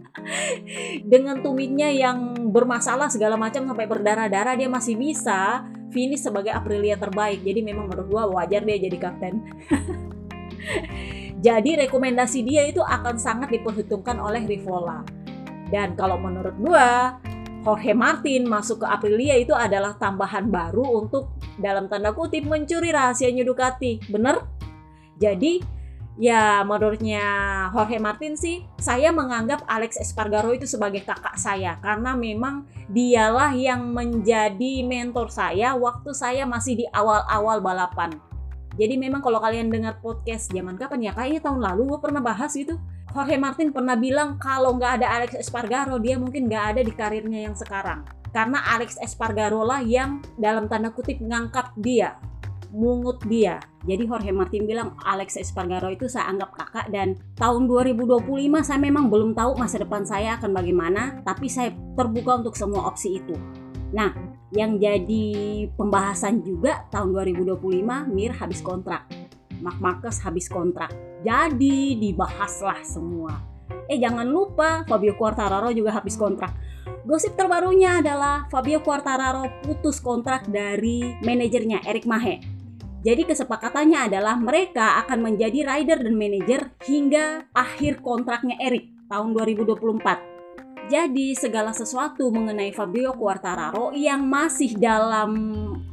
Dengan 1.02 1.42
tumitnya 1.42 1.90
yang 1.90 2.50
bermasalah 2.54 3.10
segala 3.10 3.34
macam 3.34 3.66
sampai 3.66 3.86
berdarah-darah 3.90 4.54
dia 4.54 4.70
masih 4.70 4.94
bisa 4.94 5.66
finish 5.90 6.22
sebagai 6.22 6.54
Aprilia 6.54 6.94
terbaik. 6.94 7.42
Jadi 7.42 7.60
memang 7.62 7.90
menurut 7.90 8.06
gue 8.06 8.22
wajar 8.38 8.62
dia 8.62 8.78
jadi 8.78 8.96
kapten. 8.98 9.34
Jadi 11.44 11.76
rekomendasi 11.76 12.40
dia 12.40 12.64
itu 12.64 12.80
akan 12.80 13.20
sangat 13.20 13.52
diperhitungkan 13.52 14.16
oleh 14.16 14.48
Rivola. 14.48 15.04
Dan 15.68 15.92
kalau 15.92 16.16
menurut 16.16 16.56
gua, 16.56 17.20
Jorge 17.64 17.92
Martin 17.92 18.48
masuk 18.48 18.80
ke 18.80 18.86
Aprilia 18.88 19.36
itu 19.36 19.52
adalah 19.52 19.92
tambahan 20.00 20.48
baru 20.48 21.04
untuk 21.04 21.36
dalam 21.60 21.88
tanda 21.92 22.16
kutip 22.16 22.48
mencuri 22.48 22.92
rahasianya 22.92 23.44
Ducati. 23.44 24.00
Bener? 24.08 24.40
Jadi 25.20 25.60
ya 26.14 26.62
menurutnya 26.62 27.22
Jorge 27.74 27.98
Martin 27.98 28.38
sih 28.38 28.62
saya 28.78 29.10
menganggap 29.10 29.66
Alex 29.66 29.98
Espargaro 29.98 30.54
itu 30.54 30.66
sebagai 30.66 31.02
kakak 31.02 31.34
saya 31.34 31.78
karena 31.82 32.14
memang 32.14 32.66
dialah 32.86 33.50
yang 33.54 33.90
menjadi 33.90 34.86
mentor 34.86 35.30
saya 35.30 35.74
waktu 35.74 36.14
saya 36.14 36.46
masih 36.46 36.84
di 36.84 36.86
awal-awal 36.94 37.58
balapan. 37.58 38.14
Jadi 38.74 38.98
memang 38.98 39.22
kalau 39.22 39.38
kalian 39.38 39.70
dengar 39.70 40.02
podcast 40.02 40.50
zaman 40.50 40.74
kapan 40.74 41.10
ya 41.10 41.12
kayaknya 41.14 41.46
tahun 41.46 41.62
lalu 41.62 41.94
gue 41.94 42.00
pernah 42.02 42.22
bahas 42.22 42.54
gitu. 42.54 42.78
Jorge 43.14 43.38
Martin 43.38 43.70
pernah 43.70 43.94
bilang 43.94 44.34
kalau 44.42 44.74
nggak 44.74 44.98
ada 45.02 45.06
Alex 45.22 45.38
Espargaro 45.38 46.02
dia 46.02 46.18
mungkin 46.18 46.50
nggak 46.50 46.64
ada 46.74 46.80
di 46.82 46.90
karirnya 46.90 47.46
yang 47.46 47.54
sekarang. 47.54 48.02
Karena 48.34 48.66
Alex 48.74 48.98
Espargaro 48.98 49.62
lah 49.62 49.78
yang 49.78 50.18
dalam 50.34 50.66
tanda 50.66 50.90
kutip 50.90 51.22
ngangkat 51.22 51.70
dia 51.78 52.18
mungut 52.74 53.22
dia. 53.30 53.62
Jadi 53.86 54.02
Jorge 54.10 54.34
Martin 54.34 54.66
bilang 54.66 54.98
Alex 55.06 55.38
Espargaro 55.38 55.94
itu 55.94 56.10
saya 56.10 56.34
anggap 56.34 56.50
kakak 56.58 56.90
dan 56.90 57.14
tahun 57.38 57.70
2025 57.70 58.26
saya 58.66 58.82
memang 58.82 59.06
belum 59.06 59.32
tahu 59.38 59.54
masa 59.54 59.78
depan 59.78 60.02
saya 60.02 60.34
akan 60.42 60.50
bagaimana, 60.50 61.22
tapi 61.22 61.46
saya 61.46 61.70
terbuka 61.94 62.42
untuk 62.42 62.58
semua 62.58 62.90
opsi 62.90 63.22
itu. 63.22 63.38
Nah, 63.94 64.10
yang 64.50 64.82
jadi 64.82 65.26
pembahasan 65.78 66.42
juga 66.42 66.82
tahun 66.90 67.14
2025 67.14 68.10
Mir 68.10 68.34
habis 68.34 68.58
kontrak. 68.58 69.06
Mark 69.62 69.78
Marcus 69.78 70.18
habis 70.20 70.50
kontrak. 70.50 70.90
Jadi 71.22 71.96
dibahaslah 71.96 72.82
semua. 72.82 73.38
Eh 73.88 73.96
jangan 73.96 74.26
lupa 74.26 74.82
Fabio 74.84 75.14
Quartararo 75.14 75.70
juga 75.70 75.94
habis 75.94 76.18
kontrak. 76.18 76.52
Gosip 77.04 77.36
terbarunya 77.36 78.00
adalah 78.00 78.48
Fabio 78.48 78.80
Quartararo 78.80 79.60
putus 79.60 80.00
kontrak 80.00 80.48
dari 80.48 81.16
manajernya 81.20 81.84
Eric 81.84 82.08
Mahe. 82.08 82.53
Jadi 83.04 83.28
kesepakatannya 83.28 84.08
adalah 84.08 84.40
mereka 84.40 84.96
akan 85.04 85.28
menjadi 85.28 85.60
rider 85.60 86.00
dan 86.00 86.16
manajer 86.16 86.72
hingga 86.88 87.44
akhir 87.52 88.00
kontraknya 88.00 88.56
Eric 88.56 88.88
tahun 89.12 89.36
2024. 89.36 90.88
Jadi 90.88 91.36
segala 91.36 91.76
sesuatu 91.76 92.32
mengenai 92.32 92.72
Fabio 92.72 93.12
Quartararo 93.12 93.92
yang 93.92 94.24
masih 94.24 94.80
dalam 94.80 95.32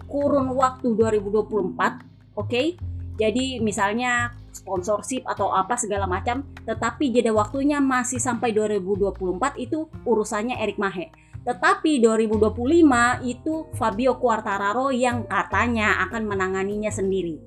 kurun 0.08 0.56
waktu 0.56 0.96
2024, 0.96 2.00
oke? 2.40 2.48
Okay? 2.48 2.80
Jadi 3.20 3.60
misalnya 3.60 4.32
sponsorship 4.56 5.28
atau 5.28 5.52
apa 5.52 5.76
segala 5.76 6.08
macam, 6.08 6.48
tetapi 6.64 7.12
jeda 7.12 7.36
waktunya 7.36 7.84
masih 7.84 8.24
sampai 8.24 8.56
2024 8.56 9.60
itu 9.60 9.88
urusannya 10.08 10.60
Eric 10.64 10.80
Mahe. 10.80 11.12
Tetapi 11.42 11.98
2025 12.06 13.26
itu 13.26 13.66
Fabio 13.74 14.22
Quartararo 14.22 14.94
yang 14.94 15.26
katanya 15.26 16.06
akan 16.06 16.30
menanganinya 16.30 16.94
sendiri. 16.94 17.42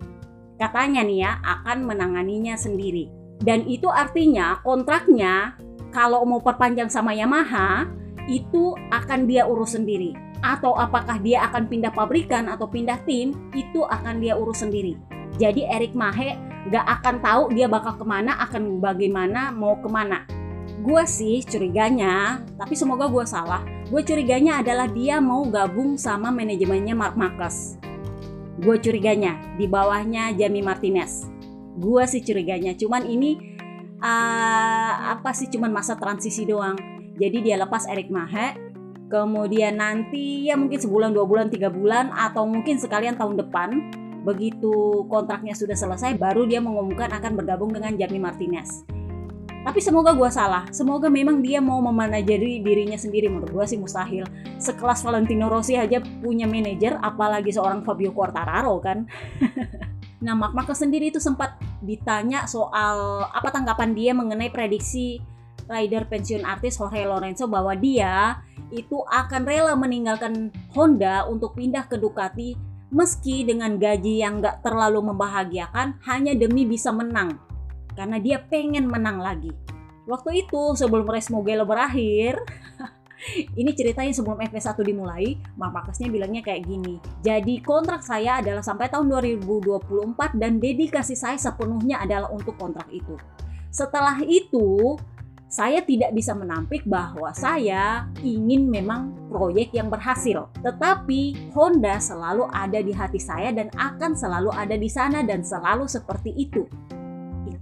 Katanya 0.58 1.06
nih 1.06 1.18
ya, 1.22 1.32
akan 1.42 1.86
menanganinya 1.86 2.58
sendiri. 2.58 3.06
Dan 3.38 3.66
itu 3.70 3.86
artinya 3.90 4.58
kontraknya 4.62 5.54
kalau 5.94 6.26
mau 6.26 6.42
perpanjang 6.42 6.90
sama 6.90 7.14
Yamaha 7.14 7.86
itu 8.26 8.74
akan 8.90 9.30
dia 9.30 9.46
urus 9.46 9.78
sendiri. 9.78 10.14
Atau 10.42 10.74
apakah 10.74 11.22
dia 11.22 11.46
akan 11.46 11.70
pindah 11.70 11.94
pabrikan 11.94 12.50
atau 12.50 12.68
pindah 12.68 13.00
tim, 13.06 13.32
itu 13.54 13.86
akan 13.86 14.20
dia 14.20 14.34
urus 14.36 14.60
sendiri. 14.60 14.98
Jadi 15.38 15.66
Eric 15.66 15.96
Mahe 15.96 16.36
gak 16.68 16.86
akan 17.00 17.16
tahu 17.22 17.42
dia 17.54 17.66
bakal 17.70 17.96
ke 17.96 18.04
mana, 18.04 18.36
akan 18.42 18.78
bagaimana, 18.82 19.54
mau 19.54 19.78
ke 19.80 19.88
mana. 19.88 20.26
Gue 20.82 21.06
sih 21.06 21.46
curiganya, 21.46 22.42
tapi 22.58 22.74
semoga 22.74 23.06
gue 23.06 23.22
salah. 23.22 23.62
Gue 23.86 24.02
curiganya 24.02 24.58
adalah 24.58 24.90
dia 24.90 25.22
mau 25.22 25.46
gabung 25.46 25.94
sama 25.94 26.34
manajemennya 26.34 26.98
Mark 26.98 27.14
Marcus. 27.14 27.78
Gue 28.58 28.82
curiganya 28.82 29.38
di 29.54 29.70
bawahnya 29.70 30.34
Jamie 30.34 30.66
Martinez. 30.66 31.30
Gue 31.78 32.02
sih 32.10 32.26
curiganya, 32.26 32.74
cuman 32.74 33.06
ini 33.06 33.38
uh, 34.02 35.14
apa 35.14 35.30
sih 35.30 35.46
cuman 35.46 35.70
masa 35.70 35.94
transisi 35.94 36.42
doang. 36.42 36.74
Jadi 37.14 37.46
dia 37.46 37.54
lepas 37.54 37.86
Eric 37.86 38.10
Mahe, 38.10 38.58
kemudian 39.06 39.78
nanti 39.78 40.50
ya 40.50 40.58
mungkin 40.58 40.82
sebulan, 40.82 41.14
dua 41.14 41.22
bulan, 41.22 41.54
tiga 41.54 41.70
bulan, 41.70 42.10
atau 42.10 42.50
mungkin 42.50 42.82
sekalian 42.82 43.14
tahun 43.14 43.38
depan 43.38 43.70
begitu 44.24 45.04
kontraknya 45.06 45.52
sudah 45.52 45.76
selesai 45.76 46.16
baru 46.16 46.48
dia 46.48 46.56
mengumumkan 46.58 47.12
akan 47.12 47.36
bergabung 47.36 47.70
dengan 47.76 47.92
Jamie 47.92 48.18
Martinez 48.18 48.88
tapi 49.64 49.80
semoga 49.80 50.12
gue 50.12 50.28
salah. 50.28 50.68
Semoga 50.68 51.08
memang 51.08 51.40
dia 51.40 51.56
mau 51.58 51.80
memanajeri 51.80 52.60
dirinya 52.60 53.00
sendiri. 53.00 53.32
Menurut 53.32 53.48
gue 53.48 53.64
sih 53.64 53.80
mustahil. 53.80 54.28
Sekelas 54.60 55.00
Valentino 55.00 55.48
Rossi 55.48 55.80
aja 55.80 56.04
punya 56.20 56.44
manajer 56.44 57.00
apalagi 57.00 57.48
seorang 57.48 57.80
Fabio 57.80 58.12
Quartararo 58.12 58.76
kan? 58.84 59.08
Nah 60.24 60.32
Mark 60.32 60.56
Marquez 60.56 60.80
sendiri 60.80 61.12
itu 61.12 61.20
sempat 61.20 61.60
ditanya 61.84 62.48
soal 62.48 63.28
apa 63.28 63.52
tanggapan 63.52 63.92
dia 63.92 64.16
mengenai 64.16 64.48
prediksi 64.48 65.20
rider 65.68 66.08
pensiun 66.08 66.48
artis 66.48 66.80
Jorge 66.80 67.04
Lorenzo 67.04 67.44
bahwa 67.44 67.76
dia 67.76 68.40
itu 68.72 69.04
akan 69.04 69.44
rela 69.44 69.76
meninggalkan 69.76 70.48
Honda 70.72 71.28
untuk 71.28 71.52
pindah 71.60 71.84
ke 71.92 72.00
Ducati 72.00 72.56
meski 72.88 73.44
dengan 73.44 73.76
gaji 73.76 74.24
yang 74.24 74.40
gak 74.40 74.64
terlalu 74.64 75.12
membahagiakan 75.12 76.00
hanya 76.08 76.32
demi 76.32 76.64
bisa 76.64 76.88
menang 76.88 77.36
karena 77.94 78.18
dia 78.18 78.42
pengen 78.42 78.90
menang 78.90 79.18
lagi 79.22 79.50
waktu 80.04 80.46
itu 80.46 80.76
sebelum 80.76 81.08
race 81.08 81.32
Mugello 81.32 81.64
berakhir 81.64 82.38
ini 83.60 83.70
ceritanya 83.72 84.12
sebelum 84.12 84.36
FP1 84.36 84.76
dimulai, 84.84 85.40
Marqueznya 85.56 86.12
bilangnya 86.12 86.42
kayak 86.44 86.68
gini. 86.68 87.00
Jadi 87.24 87.64
kontrak 87.64 88.04
saya 88.04 88.44
adalah 88.44 88.60
sampai 88.60 88.92
tahun 88.92 89.08
2024 89.08 90.36
dan 90.36 90.60
dedikasi 90.60 91.16
saya 91.16 91.40
sepenuhnya 91.40 92.04
adalah 92.04 92.28
untuk 92.28 92.58
kontrak 92.60 92.88
itu. 92.92 93.16
Setelah 93.72 94.20
itu, 94.22 94.94
saya 95.48 95.82
tidak 95.86 96.10
bisa 96.14 96.34
menampik 96.34 96.82
bahwa 96.82 97.30
saya 97.30 98.10
ingin 98.26 98.66
memang 98.66 99.14
proyek 99.30 99.70
yang 99.74 99.86
berhasil. 99.86 100.50
Tetapi 100.62 101.54
Honda 101.54 101.98
selalu 102.02 102.50
ada 102.50 102.82
di 102.82 102.90
hati 102.90 103.22
saya 103.22 103.54
dan 103.54 103.70
akan 103.74 104.18
selalu 104.18 104.50
ada 104.50 104.74
di 104.74 104.90
sana 104.90 105.22
dan 105.22 105.46
selalu 105.46 105.86
seperti 105.86 106.34
itu. 106.34 106.66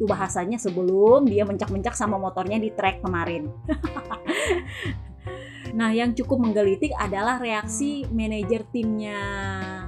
Itu 0.02 0.10
bahasanya 0.10 0.58
sebelum 0.58 1.30
dia 1.30 1.46
mencak-mencak 1.46 1.94
sama 1.94 2.18
motornya 2.18 2.58
di 2.58 2.74
track 2.74 3.06
kemarin. 3.06 3.46
nah, 5.78 5.94
yang 5.94 6.10
cukup 6.10 6.42
menggelitik 6.42 6.90
adalah 6.98 7.38
reaksi 7.38 8.02
manajer 8.10 8.66
timnya 8.74 9.14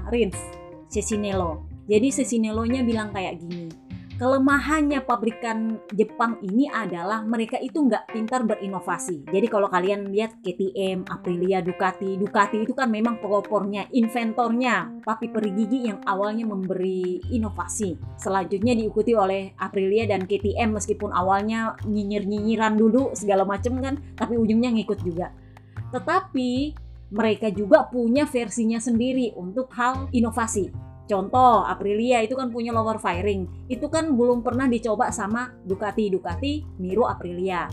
Rins, 0.06 0.38
Cecinello. 0.86 1.66
Jadi 1.90 2.14
Cecinello-nya 2.14 2.86
bilang 2.86 3.10
kayak 3.10 3.42
gini, 3.42 3.66
kelemahannya 4.14 5.02
pabrikan 5.02 5.82
Jepang 5.90 6.38
ini 6.46 6.70
adalah 6.70 7.26
mereka 7.26 7.58
itu 7.58 7.82
nggak 7.82 8.14
pintar 8.14 8.46
berinovasi. 8.46 9.26
Jadi 9.26 9.46
kalau 9.50 9.66
kalian 9.66 10.14
lihat 10.14 10.38
KTM, 10.38 11.10
Aprilia, 11.10 11.58
Ducati, 11.58 12.14
Ducati 12.14 12.62
itu 12.62 12.72
kan 12.72 12.90
memang 12.90 13.18
pelopornya, 13.18 13.90
inventornya, 13.90 15.02
papi 15.02 15.26
peri 15.34 15.50
gigi 15.58 15.90
yang 15.90 15.98
awalnya 16.06 16.46
memberi 16.46 17.18
inovasi. 17.34 17.98
Selanjutnya 18.14 18.78
diikuti 18.78 19.18
oleh 19.18 19.50
Aprilia 19.58 20.06
dan 20.06 20.30
KTM 20.30 20.78
meskipun 20.78 21.10
awalnya 21.10 21.74
nyinyir-nyinyiran 21.82 22.78
dulu 22.78 23.12
segala 23.18 23.42
macam 23.42 23.82
kan, 23.82 23.98
tapi 24.14 24.38
ujungnya 24.38 24.70
ngikut 24.70 25.02
juga. 25.02 25.34
Tetapi 25.90 26.50
mereka 27.14 27.50
juga 27.50 27.86
punya 27.90 28.26
versinya 28.26 28.78
sendiri 28.78 29.34
untuk 29.38 29.70
hal 29.74 30.10
inovasi 30.10 30.93
Contoh, 31.04 31.68
Aprilia 31.68 32.24
itu 32.24 32.32
kan 32.32 32.48
punya 32.48 32.72
lower 32.72 32.96
fairing. 32.96 33.68
Itu 33.68 33.92
kan 33.92 34.16
belum 34.16 34.40
pernah 34.40 34.64
dicoba 34.64 35.12
sama 35.12 35.52
Ducati. 35.64 36.08
Ducati 36.08 36.52
niru 36.80 37.04
Aprilia. 37.04 37.68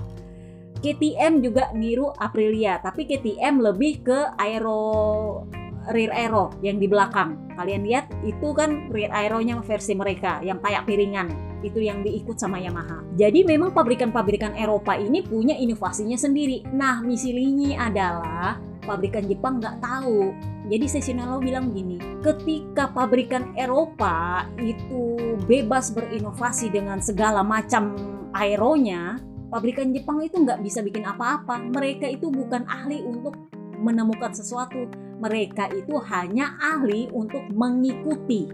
KTM 0.81 1.45
juga 1.45 1.69
niru 1.77 2.09
Aprilia, 2.09 2.81
tapi 2.81 3.05
KTM 3.05 3.61
lebih 3.61 4.01
ke 4.01 4.19
aero 4.41 5.45
rear 5.89 6.13
aero 6.13 6.53
yang 6.65 6.81
di 6.81 6.89
belakang. 6.89 7.53
Kalian 7.53 7.85
lihat 7.85 8.09
itu 8.25 8.53
kan 8.53 8.89
rear 8.89 9.13
aeronya 9.13 9.61
versi 9.61 9.93
mereka 9.93 10.41
yang 10.41 10.57
kayak 10.57 10.89
piringan. 10.89 11.29
Itu 11.61 11.77
yang 11.77 12.01
diikut 12.01 12.41
sama 12.41 12.57
Yamaha. 12.57 13.05
Jadi 13.13 13.45
memang 13.45 13.69
pabrikan-pabrikan 13.69 14.57
Eropa 14.57 14.97
ini 14.97 15.21
punya 15.21 15.53
inovasinya 15.53 16.17
sendiri. 16.17 16.65
Nah, 16.73 17.05
misi 17.05 17.29
Lini 17.29 17.77
adalah 17.77 18.57
pabrikan 18.83 19.25
Jepang 19.29 19.61
nggak 19.61 19.79
tahu 19.81 20.33
jadi 20.71 20.87
Cecinello 20.87 21.43
bilang 21.43 21.75
gini, 21.75 21.99
ketika 22.23 22.87
pabrikan 22.87 23.51
Eropa 23.59 24.47
itu 24.55 25.19
bebas 25.43 25.91
berinovasi 25.91 26.71
dengan 26.71 27.03
segala 27.03 27.43
macam 27.43 27.91
aeronya, 28.31 29.19
pabrikan 29.51 29.91
Jepang 29.91 30.23
itu 30.23 30.39
nggak 30.39 30.63
bisa 30.63 30.79
bikin 30.79 31.03
apa-apa. 31.03 31.59
Mereka 31.75 32.07
itu 32.07 32.31
bukan 32.31 32.63
ahli 32.71 33.03
untuk 33.03 33.35
menemukan 33.83 34.31
sesuatu. 34.31 34.87
Mereka 35.19 35.75
itu 35.75 35.99
hanya 36.07 36.55
ahli 36.63 37.11
untuk 37.11 37.43
mengikuti. 37.51 38.47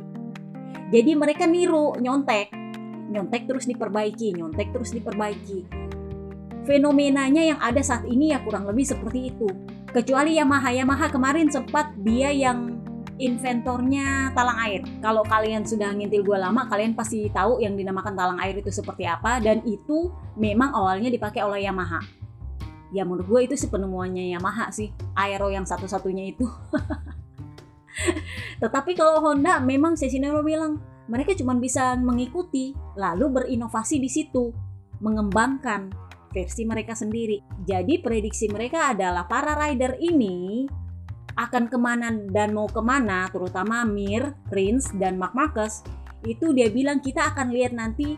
Jadi 0.89 1.13
mereka 1.13 1.45
niru, 1.45 2.01
nyontek. 2.01 2.49
Nyontek 3.13 3.45
terus 3.45 3.69
diperbaiki, 3.69 4.41
nyontek 4.41 4.73
terus 4.73 4.89
diperbaiki. 4.89 5.69
Fenomenanya 6.65 7.45
yang 7.45 7.59
ada 7.61 7.79
saat 7.85 8.09
ini 8.09 8.33
ya 8.33 8.41
kurang 8.41 8.65
lebih 8.65 8.89
seperti 8.89 9.31
itu 9.31 9.47
kecuali 9.97 10.37
Yamaha 10.37 10.69
Yamaha 10.69 11.09
kemarin 11.09 11.49
sempat 11.49 11.89
dia 12.05 12.29
yang 12.29 12.77
inventornya 13.17 14.29
talang 14.37 14.61
air. 14.61 14.85
Kalau 15.01 15.25
kalian 15.25 15.65
sudah 15.65 15.89
ngintil 15.89 16.21
gue 16.21 16.37
lama, 16.37 16.69
kalian 16.69 16.93
pasti 16.93 17.33
tahu 17.33 17.65
yang 17.65 17.73
dinamakan 17.73 18.13
talang 18.13 18.37
air 18.37 18.61
itu 18.61 18.69
seperti 18.69 19.09
apa 19.09 19.41
dan 19.41 19.65
itu 19.65 20.13
memang 20.37 20.69
awalnya 20.69 21.09
dipakai 21.09 21.41
oleh 21.41 21.65
Yamaha. 21.65 21.97
Ya 22.93 23.09
menurut 23.09 23.25
gue 23.25 23.41
itu 23.49 23.55
sih 23.57 23.73
penemuannya 23.73 24.37
Yamaha 24.37 24.69
sih, 24.69 24.93
aero 25.17 25.49
yang 25.49 25.65
satu-satunya 25.65 26.37
itu. 26.37 26.45
Tetapi 28.61 28.93
kalau 28.93 29.17
Honda 29.25 29.57
memang 29.57 29.97
Cesinero 29.97 30.45
bilang 30.45 30.77
mereka 31.09 31.33
cuma 31.33 31.57
bisa 31.57 31.97
mengikuti 31.97 32.77
lalu 32.93 33.33
berinovasi 33.33 33.97
di 33.97 34.13
situ, 34.13 34.53
mengembangkan 35.01 35.89
versi 36.37 36.69
mereka 36.69 36.93
sendiri. 36.93 37.41
Jadi 37.65 37.97
prediksi 37.97 38.45
mereka 38.45 38.93
adalah 38.93 39.25
para 39.25 39.57
rider 39.57 39.97
ini 39.97 40.69
akan 41.33 41.65
ke 41.65 41.77
mana 41.81 42.13
dan 42.29 42.53
mau 42.53 42.69
ke 42.69 42.81
mana, 42.81 43.25
terutama 43.33 43.81
Mir, 43.85 44.37
Prince, 44.49 44.93
dan 44.97 45.17
Mark 45.17 45.33
Marcus, 45.33 45.81
itu 46.25 46.53
dia 46.53 46.69
bilang 46.69 47.01
kita 47.01 47.33
akan 47.33 47.49
lihat 47.53 47.73
nanti 47.73 48.17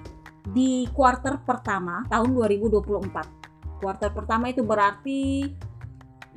di 0.52 0.88
kuarter 0.92 1.44
pertama 1.44 2.04
tahun 2.08 2.32
2024. 2.36 3.80
Kuarter 3.80 4.12
pertama 4.12 4.52
itu 4.52 4.64
berarti 4.64 5.52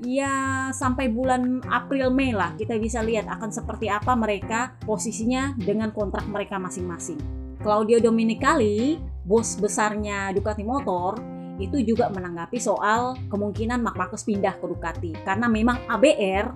ya 0.02 0.68
sampai 0.74 1.06
bulan 1.06 1.62
April 1.70 2.10
Mei 2.10 2.34
lah 2.34 2.58
kita 2.58 2.74
bisa 2.82 2.98
lihat 3.06 3.30
akan 3.30 3.54
seperti 3.54 3.86
apa 3.86 4.18
mereka 4.18 4.74
posisinya 4.82 5.54
dengan 5.54 5.94
kontrak 5.94 6.26
mereka 6.26 6.58
masing-masing. 6.58 7.18
Claudio 7.62 8.02
Dominicali, 8.02 8.98
bos 9.22 9.54
besarnya 9.54 10.34
Ducati 10.34 10.66
Motor, 10.66 11.31
itu 11.60 11.82
juga 11.84 12.08
menanggapi 12.08 12.56
soal 12.56 13.18
kemungkinan 13.28 13.80
Mark 13.84 13.96
Marcus 13.96 14.24
pindah 14.24 14.56
ke 14.56 14.64
Ducati 14.64 15.12
karena 15.24 15.50
memang 15.50 15.84
ABR 15.88 16.52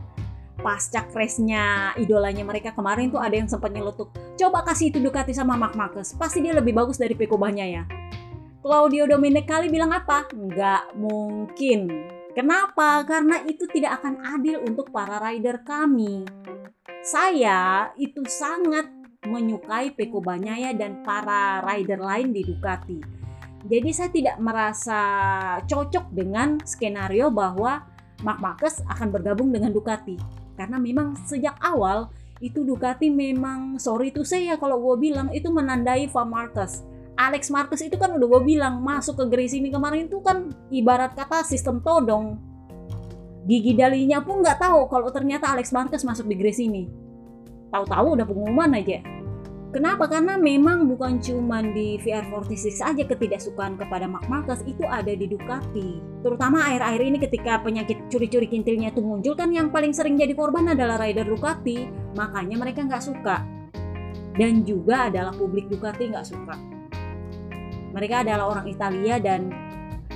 pasca 0.56 1.04
crashnya 1.12 1.92
idolanya 2.00 2.42
mereka 2.42 2.72
kemarin 2.72 3.12
tuh 3.12 3.20
ada 3.20 3.36
yang 3.36 3.48
sempat 3.48 3.72
nyelutuk 3.72 4.08
coba 4.40 4.64
kasih 4.64 4.88
itu 4.88 4.98
Ducati 5.02 5.36
sama 5.36 5.54
Mark 5.54 5.76
Marquez 5.76 6.16
pasti 6.16 6.40
dia 6.40 6.56
lebih 6.56 6.72
bagus 6.72 6.96
dari 6.96 7.12
Peko 7.12 7.36
ya 7.52 7.84
Claudio 8.66 9.06
Domenicali 9.06 9.70
bilang 9.70 9.94
apa? 9.94 10.26
Nggak 10.26 10.98
mungkin. 10.98 11.86
Kenapa? 12.34 13.06
Karena 13.06 13.38
itu 13.46 13.62
tidak 13.70 14.02
akan 14.02 14.26
adil 14.26 14.58
untuk 14.66 14.90
para 14.90 15.22
rider 15.22 15.62
kami. 15.62 16.26
Saya 16.98 17.94
itu 17.94 18.26
sangat 18.26 18.90
menyukai 19.22 19.94
Peko 19.94 20.18
Banyaya 20.18 20.74
dan 20.74 21.06
para 21.06 21.62
rider 21.62 22.02
lain 22.02 22.34
di 22.34 22.42
Ducati. 22.42 23.25
Jadi 23.66 23.90
saya 23.90 24.10
tidak 24.14 24.36
merasa 24.38 25.00
cocok 25.66 26.14
dengan 26.14 26.62
skenario 26.62 27.34
bahwa 27.34 27.82
Mark 28.22 28.40
Marquez 28.40 28.80
akan 28.86 29.10
bergabung 29.10 29.50
dengan 29.50 29.74
Ducati. 29.74 30.16
Karena 30.54 30.80
memang 30.80 31.18
sejak 31.26 31.58
awal 31.60 32.08
itu 32.38 32.62
Ducati 32.62 33.10
memang 33.10 33.76
sorry 33.82 34.14
tuh 34.14 34.24
saya 34.24 34.56
kalau 34.56 34.78
gue 34.80 35.10
bilang 35.10 35.32
itu 35.32 35.48
menandai 35.48 36.04
Van 36.12 36.28
Marcus 36.28 36.84
Alex 37.16 37.48
Marquez 37.48 37.80
itu 37.80 37.96
kan 37.96 38.12
udah 38.12 38.28
gue 38.28 38.42
bilang 38.44 38.84
masuk 38.84 39.16
ke 39.16 39.24
Gresini 39.32 39.72
kemarin 39.72 40.04
itu 40.04 40.20
kan 40.20 40.52
ibarat 40.68 41.16
kata 41.16 41.48
sistem 41.48 41.80
todong. 41.80 42.36
Gigi 43.48 43.72
dalinya 43.72 44.20
pun 44.20 44.44
nggak 44.44 44.60
tahu 44.60 44.84
kalau 44.92 45.08
ternyata 45.08 45.48
Alex 45.48 45.72
Marquez 45.72 46.04
masuk 46.04 46.28
di 46.28 46.36
Gresini 46.36 47.06
tahu-tahu 47.70 48.16
udah 48.16 48.26
pengumuman 48.26 48.70
aja 48.78 49.02
Kenapa? 49.76 50.08
Karena 50.08 50.40
memang 50.40 50.88
bukan 50.88 51.20
cuma 51.20 51.60
di 51.60 52.00
VR46 52.00 52.80
saja 52.80 53.04
ketidaksukaan 53.04 53.76
kepada 53.76 54.08
Mark 54.08 54.24
Marquez 54.24 54.64
itu 54.64 54.80
ada 54.88 55.12
di 55.12 55.28
Ducati. 55.28 56.00
Terutama 56.24 56.64
akhir-akhir 56.64 57.02
ini 57.04 57.18
ketika 57.20 57.60
penyakit 57.60 58.08
curi-curi 58.08 58.48
kintilnya 58.48 58.88
itu 58.88 59.04
muncul 59.04 59.36
kan 59.36 59.52
yang 59.52 59.68
paling 59.68 59.92
sering 59.92 60.16
jadi 60.16 60.32
korban 60.32 60.72
adalah 60.72 60.96
rider 60.96 61.28
Ducati. 61.28 61.92
Makanya 62.16 62.56
mereka 62.56 62.88
nggak 62.88 63.04
suka. 63.04 63.44
Dan 64.32 64.64
juga 64.64 65.12
adalah 65.12 65.36
publik 65.36 65.68
Ducati 65.68 66.08
nggak 66.08 66.24
suka. 66.24 66.56
Mereka 67.92 68.24
adalah 68.24 68.48
orang 68.48 68.72
Italia 68.72 69.20
dan 69.20 69.52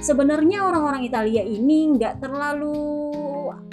sebenarnya 0.00 0.64
orang-orang 0.64 1.04
Italia 1.04 1.44
ini 1.44 2.00
nggak 2.00 2.16
terlalu 2.16 3.12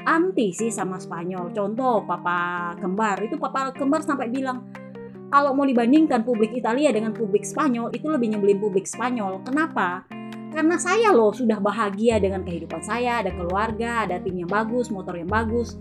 anti 0.04 0.52
sih 0.52 0.68
sama 0.68 1.00
Spanyol. 1.00 1.56
Contoh 1.56 2.04
Papa 2.04 2.76
Kembar 2.76 3.24
itu 3.24 3.40
Papa 3.40 3.72
Kembar 3.72 4.04
sampai 4.04 4.28
bilang 4.28 4.87
kalau 5.28 5.52
mau 5.52 5.68
dibandingkan 5.68 6.24
publik 6.24 6.56
Italia 6.56 6.92
dengan 6.96 7.12
publik 7.12 7.44
Spanyol 7.44 7.92
itu 7.92 8.08
lebih 8.08 8.32
nyebelin 8.36 8.60
publik 8.64 8.88
Spanyol. 8.88 9.44
Kenapa? 9.44 10.08
Karena 10.56 10.80
saya 10.80 11.12
loh 11.12 11.36
sudah 11.36 11.60
bahagia 11.60 12.18
dengan 12.18 12.42
kehidupan 12.48 12.80
saya, 12.80 13.22
ada 13.22 13.36
keluarga, 13.36 14.08
ada 14.08 14.18
tim 14.24 14.40
yang 14.40 14.50
bagus, 14.50 14.88
motor 14.88 15.20
yang 15.20 15.28
bagus. 15.28 15.76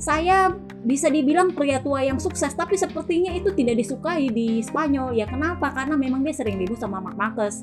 Saya 0.00 0.50
bisa 0.82 1.12
dibilang 1.12 1.54
pria 1.54 1.78
tua 1.78 2.02
yang 2.02 2.18
sukses, 2.18 2.50
tapi 2.56 2.74
sepertinya 2.74 3.30
itu 3.30 3.52
tidak 3.54 3.78
disukai 3.78 4.26
di 4.28 4.58
Spanyol. 4.64 5.14
Ya 5.14 5.30
kenapa? 5.30 5.70
Karena 5.70 5.94
memang 5.94 6.26
dia 6.26 6.34
sering 6.34 6.58
ribut 6.58 6.80
sama 6.80 6.98
Mark 6.98 7.16
Marquez. 7.16 7.62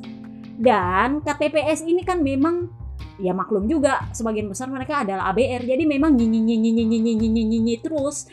Dan 0.58 1.22
KTPS 1.22 1.86
ini 1.86 2.02
kan 2.02 2.24
memang 2.24 2.72
ya 3.18 3.34
maklum 3.34 3.66
juga 3.66 4.06
sebagian 4.14 4.46
besar 4.46 4.70
mereka 4.70 5.02
adalah 5.02 5.34
ABR 5.34 5.66
jadi 5.66 5.84
memang 5.90 6.14
nyinyi 6.14 6.38
nyinyi 6.38 6.70
nyinyi 6.70 6.86
nyinyi 6.86 7.14
nyinyi 7.18 7.44
nyinyi 7.50 7.76
terus 7.82 8.30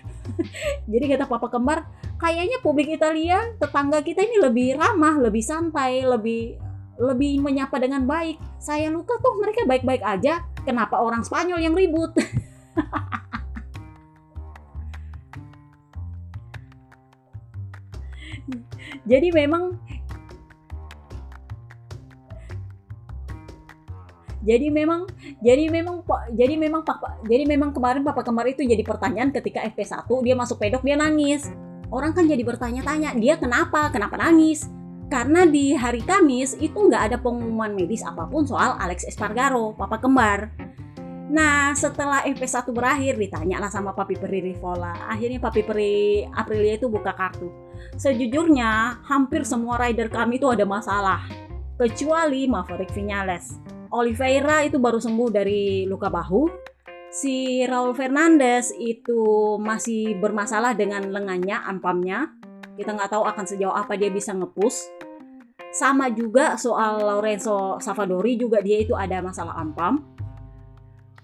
jadi 0.92 1.16
kata 1.16 1.24
papa 1.24 1.48
kembar 1.48 1.88
kayaknya 2.24 2.56
publik 2.64 2.88
Italia 2.88 3.52
tetangga 3.60 4.00
kita 4.00 4.24
ini 4.24 4.40
lebih 4.40 4.80
ramah 4.80 5.20
lebih 5.20 5.44
santai 5.44 6.00
lebih 6.08 6.56
lebih 6.94 7.42
menyapa 7.42 7.76
dengan 7.82 8.06
baik. 8.06 8.38
Saya 8.62 8.88
luka 8.88 9.18
tuh 9.18 9.34
mereka 9.42 9.66
baik-baik 9.66 10.00
aja. 10.00 10.46
Kenapa 10.62 11.02
orang 11.02 11.26
Spanyol 11.26 11.58
yang 11.60 11.74
ribut? 11.74 12.14
Jadi 19.10 19.28
memang 19.34 19.74
jadi 24.44 24.68
memang 24.68 25.08
jadi 25.40 25.72
memang 25.72 26.04
jadi 26.36 26.54
memang 26.60 26.84
papa 26.84 27.16
jadi 27.24 27.48
memang 27.48 27.72
kemarin 27.72 28.04
papa 28.04 28.20
kemar 28.20 28.44
itu 28.44 28.60
jadi 28.60 28.84
pertanyaan 28.84 29.32
ketika 29.32 29.64
FP1 29.72 30.04
dia 30.20 30.36
masuk 30.36 30.60
pedok 30.60 30.84
dia 30.84 31.00
nangis 31.00 31.48
orang 31.94 32.10
kan 32.10 32.26
jadi 32.26 32.42
bertanya-tanya 32.42 33.14
dia 33.14 33.38
kenapa 33.38 33.94
kenapa 33.94 34.18
nangis 34.18 34.66
karena 35.06 35.46
di 35.46 35.78
hari 35.78 36.02
Kamis 36.02 36.58
itu 36.58 36.74
nggak 36.74 37.14
ada 37.14 37.16
pengumuman 37.22 37.70
medis 37.70 38.02
apa 38.02 38.26
pun 38.26 38.42
soal 38.42 38.74
Alex 38.82 39.06
Espargaro 39.06 39.78
papa 39.78 40.02
kembar 40.02 40.50
Nah, 41.24 41.72
setelah 41.72 42.20
FP1 42.22 42.68
berakhir, 42.70 43.16
ditanya 43.16 43.56
lah 43.56 43.72
sama 43.72 43.96
Papi 43.96 44.14
Peri 44.14 44.44
Rivola. 44.44 45.08
Akhirnya 45.08 45.40
Papi 45.40 45.64
Peri 45.64 46.22
Aprilia 46.30 46.76
itu 46.76 46.86
buka 46.86 47.10
kartu. 47.10 47.48
Sejujurnya, 47.96 49.02
hampir 49.08 49.42
semua 49.42 49.80
rider 49.80 50.12
kami 50.12 50.36
itu 50.36 50.46
ada 50.52 50.68
masalah. 50.68 51.24
Kecuali 51.74 52.44
Maverick 52.46 52.92
Vinales. 52.92 53.56
Oliveira 53.90 54.62
itu 54.62 54.76
baru 54.78 55.02
sembuh 55.02 55.28
dari 55.32 55.88
luka 55.90 56.06
bahu. 56.06 56.73
Si 57.14 57.62
Raul 57.62 57.94
Fernandez 57.94 58.74
itu 58.74 59.54
masih 59.62 60.18
bermasalah 60.18 60.74
dengan 60.74 61.14
lengannya, 61.14 61.62
ampamnya. 61.62 62.34
Kita 62.74 62.90
nggak 62.90 63.14
tahu 63.14 63.22
akan 63.22 63.44
sejauh 63.46 63.70
apa 63.70 63.94
dia 63.94 64.10
bisa 64.10 64.34
ngepus. 64.34 64.90
Sama 65.70 66.10
juga 66.10 66.58
soal 66.58 66.98
Lorenzo 66.98 67.78
Savadori 67.78 68.34
juga 68.34 68.58
dia 68.58 68.82
itu 68.82 68.98
ada 68.98 69.22
masalah 69.22 69.54
ampam. 69.54 70.02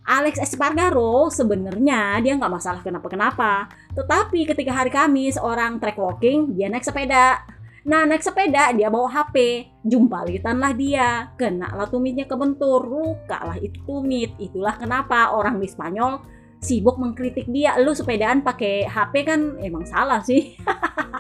Alex 0.07 0.39
Espargaro 0.39 1.27
sebenarnya 1.27 2.23
dia 2.23 2.39
nggak 2.39 2.55
masalah 2.55 2.87
kenapa-kenapa. 2.87 3.67
Tetapi 3.91 4.47
ketika 4.47 4.71
hari 4.71 4.95
Kamis 4.95 5.43
orang 5.43 5.83
track 5.83 5.99
walking 5.99 6.55
dia 6.55 6.71
naik 6.71 6.87
sepeda 6.87 7.43
Nah 7.89 8.05
naik 8.05 8.21
sepeda 8.21 8.77
dia 8.77 8.93
bawa 8.93 9.09
HP, 9.09 9.65
jumpalitan 9.89 10.61
lah 10.61 10.77
dia, 10.77 11.33
kena 11.41 11.73
lah 11.73 11.89
tumitnya 11.89 12.29
kebentur, 12.29 12.85
luka 12.85 13.41
lah 13.41 13.57
itu 13.57 13.81
tumit. 13.89 14.37
Itulah 14.37 14.77
kenapa 14.77 15.33
orang 15.33 15.57
di 15.57 15.69
Spanyol 15.69 16.21
sibuk 16.61 17.01
mengkritik 17.01 17.49
dia. 17.49 17.81
Lu 17.81 17.97
sepedaan 17.97 18.45
pakai 18.45 18.85
HP 18.85 19.15
kan 19.25 19.41
emang 19.65 19.89
salah 19.89 20.21
sih. 20.21 20.61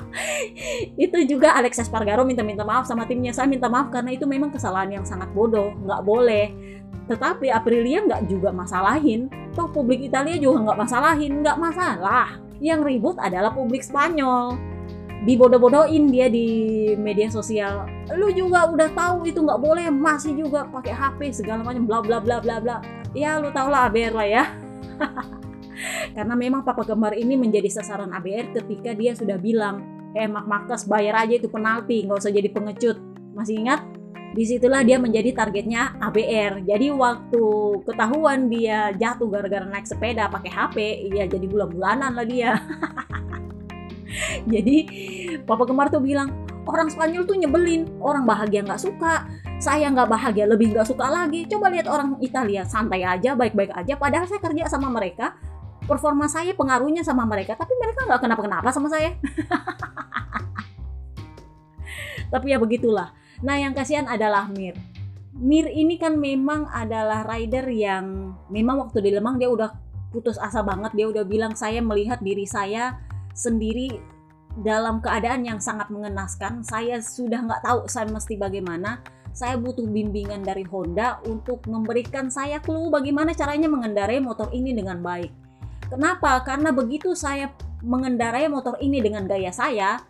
itu 1.04 1.18
juga 1.24 1.56
Alex 1.56 1.80
Espargaro 1.80 2.28
minta-minta 2.28 2.62
maaf 2.62 2.84
sama 2.84 3.08
timnya. 3.08 3.32
Saya 3.32 3.48
minta 3.48 3.72
maaf 3.72 3.88
karena 3.88 4.12
itu 4.12 4.28
memang 4.28 4.52
kesalahan 4.52 5.00
yang 5.00 5.04
sangat 5.08 5.32
bodoh, 5.32 5.72
nggak 5.80 6.04
boleh. 6.04 6.52
Tetapi 7.08 7.48
Aprilia 7.48 8.04
nggak 8.04 8.28
juga 8.28 8.52
masalahin. 8.52 9.32
Toh 9.56 9.66
publik 9.72 10.04
Italia 10.04 10.36
juga 10.36 10.70
nggak 10.70 10.78
masalahin, 10.78 11.40
nggak 11.40 11.58
masalah. 11.58 12.36
Yang 12.60 12.80
ribut 12.84 13.16
adalah 13.16 13.50
publik 13.56 13.80
Spanyol 13.80 14.60
dibodoh-bodohin 15.24 16.08
dia 16.08 16.32
di 16.32 16.46
media 16.96 17.28
sosial. 17.28 17.84
Lu 18.16 18.32
juga 18.32 18.68
udah 18.72 18.88
tahu 18.96 19.28
itu 19.28 19.40
nggak 19.44 19.60
boleh 19.60 19.86
masih 19.92 20.32
juga 20.32 20.64
pakai 20.68 20.96
HP 20.96 21.44
segala 21.44 21.60
macam 21.60 21.84
bla 21.84 22.00
bla 22.00 22.18
bla 22.20 22.40
bla 22.40 22.56
bla. 22.60 22.76
Ya 23.12 23.36
lu 23.36 23.52
tau 23.52 23.68
lah 23.68 23.92
ABR 23.92 24.14
lah 24.16 24.28
ya. 24.28 24.44
Karena 26.16 26.34
memang 26.36 26.64
Papa 26.64 26.84
Gemar 26.84 27.16
ini 27.16 27.36
menjadi 27.36 27.68
sasaran 27.68 28.12
ABR 28.12 28.52
ketika 28.56 28.96
dia 28.96 29.12
sudah 29.16 29.36
bilang 29.36 29.84
eh 30.16 30.26
Mak 30.26 30.46
Marcus 30.48 30.84
bayar 30.88 31.24
aja 31.24 31.36
itu 31.36 31.48
penalti 31.52 32.04
nggak 32.08 32.20
usah 32.20 32.32
jadi 32.32 32.48
pengecut. 32.48 32.96
Masih 33.36 33.60
ingat? 33.60 33.84
Di 34.30 34.46
situlah 34.46 34.86
dia 34.86 34.94
menjadi 34.94 35.34
targetnya 35.34 35.98
ABR. 35.98 36.62
Jadi 36.62 36.86
waktu 36.94 37.44
ketahuan 37.82 38.46
dia 38.46 38.94
jatuh 38.94 39.26
gara-gara 39.26 39.66
naik 39.66 39.90
sepeda 39.90 40.30
pakai 40.30 40.50
HP, 40.54 40.76
ya 41.10 41.26
jadi 41.26 41.46
bulan-bulanan 41.50 42.14
lah 42.14 42.26
dia. 42.26 42.54
jadi 44.52 44.76
Papa 45.44 45.64
Kemar 45.66 45.88
tuh 45.88 46.02
bilang, 46.02 46.32
orang 46.66 46.90
Spanyol 46.90 47.24
tuh 47.26 47.36
nyebelin, 47.38 47.88
orang 48.02 48.26
bahagia 48.26 48.66
nggak 48.66 48.80
suka, 48.80 49.26
saya 49.62 49.88
nggak 49.90 50.08
bahagia 50.08 50.44
lebih 50.48 50.74
nggak 50.74 50.88
suka 50.88 51.06
lagi. 51.08 51.46
Coba 51.46 51.70
lihat 51.70 51.86
orang 51.86 52.18
Italia 52.20 52.66
santai 52.66 53.06
aja, 53.06 53.38
baik-baik 53.38 53.74
aja. 53.74 53.94
Padahal 53.96 54.26
saya 54.26 54.40
kerja 54.42 54.68
sama 54.68 54.90
mereka, 54.90 55.34
performa 55.86 56.26
saya 56.26 56.52
pengaruhnya 56.54 57.06
sama 57.06 57.26
mereka, 57.26 57.54
tapi 57.54 57.72
mereka 57.78 58.06
nggak 58.06 58.20
kenapa-kenapa 58.22 58.68
sama 58.70 58.88
saya. 58.90 59.16
tapi 62.32 62.54
ya 62.54 62.62
begitulah 62.62 63.10
Nah, 63.40 63.56
yang 63.56 63.72
kasihan 63.72 64.04
adalah 64.04 64.52
Mir. 64.52 64.76
Mir 65.32 65.72
ini 65.72 65.96
kan 65.96 66.20
memang 66.20 66.68
adalah 66.68 67.24
rider 67.24 67.64
yang 67.72 68.36
memang 68.52 68.84
waktu 68.84 69.00
di 69.00 69.10
Lemang 69.16 69.40
dia 69.40 69.48
udah 69.48 69.72
putus 70.12 70.36
asa 70.36 70.60
banget. 70.60 70.92
Dia 70.92 71.06
udah 71.08 71.24
bilang 71.24 71.56
saya 71.56 71.80
melihat 71.80 72.20
diri 72.20 72.44
saya 72.44 73.00
sendiri 73.32 74.00
dalam 74.60 74.98
keadaan 74.98 75.46
yang 75.46 75.58
sangat 75.62 75.88
mengenaskan. 75.88 76.66
Saya 76.66 76.98
sudah 76.98 77.46
nggak 77.46 77.62
tahu 77.62 77.78
saya 77.86 78.10
mesti 78.10 78.34
bagaimana. 78.36 79.02
Saya 79.30 79.54
butuh 79.54 79.86
bimbingan 79.86 80.42
dari 80.42 80.66
Honda 80.66 81.22
untuk 81.22 81.62
memberikan 81.70 82.26
saya 82.34 82.58
clue 82.58 82.90
bagaimana 82.90 83.30
caranya 83.30 83.70
mengendarai 83.70 84.18
motor 84.18 84.50
ini 84.50 84.74
dengan 84.74 84.98
baik. 84.98 85.30
Kenapa? 85.86 86.42
Karena 86.42 86.74
begitu 86.74 87.14
saya 87.14 87.54
mengendarai 87.78 88.50
motor 88.50 88.74
ini 88.82 88.98
dengan 88.98 89.30
gaya 89.30 89.54
saya, 89.54 90.02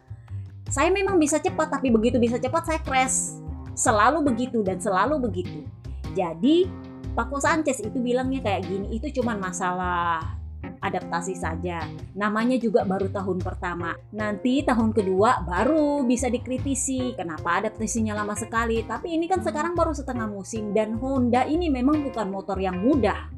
saya 0.70 0.88
memang 0.94 1.18
bisa 1.18 1.42
cepat 1.42 1.66
tapi 1.66 1.90
begitu 1.90 2.22
bisa 2.22 2.38
cepat 2.38 2.62
saya 2.62 2.80
crash 2.80 3.34
selalu 3.74 4.22
begitu 4.30 4.62
dan 4.62 4.78
selalu 4.78 5.18
begitu 5.26 5.66
jadi 6.14 6.70
Paco 7.18 7.42
Sanchez 7.42 7.82
itu 7.82 7.98
bilangnya 7.98 8.38
kayak 8.38 8.70
gini 8.70 8.86
itu 8.94 9.10
cuma 9.18 9.34
masalah 9.34 10.38
adaptasi 10.80 11.36
saja. 11.36 11.84
Namanya 12.16 12.56
juga 12.56 12.82
baru 12.88 13.12
tahun 13.12 13.38
pertama. 13.40 13.94
Nanti 14.16 14.64
tahun 14.64 14.96
kedua 14.96 15.44
baru 15.44 16.02
bisa 16.08 16.32
dikritisi. 16.32 17.14
Kenapa 17.14 17.60
adaptasinya 17.60 18.16
lama 18.16 18.32
sekali? 18.34 18.82
Tapi 18.82 19.14
ini 19.14 19.28
kan 19.28 19.44
sekarang 19.44 19.76
baru 19.76 19.92
setengah 19.92 20.26
musim 20.26 20.72
dan 20.72 20.96
Honda 20.96 21.44
ini 21.44 21.68
memang 21.68 22.00
bukan 22.08 22.32
motor 22.32 22.56
yang 22.56 22.80
mudah. 22.80 23.28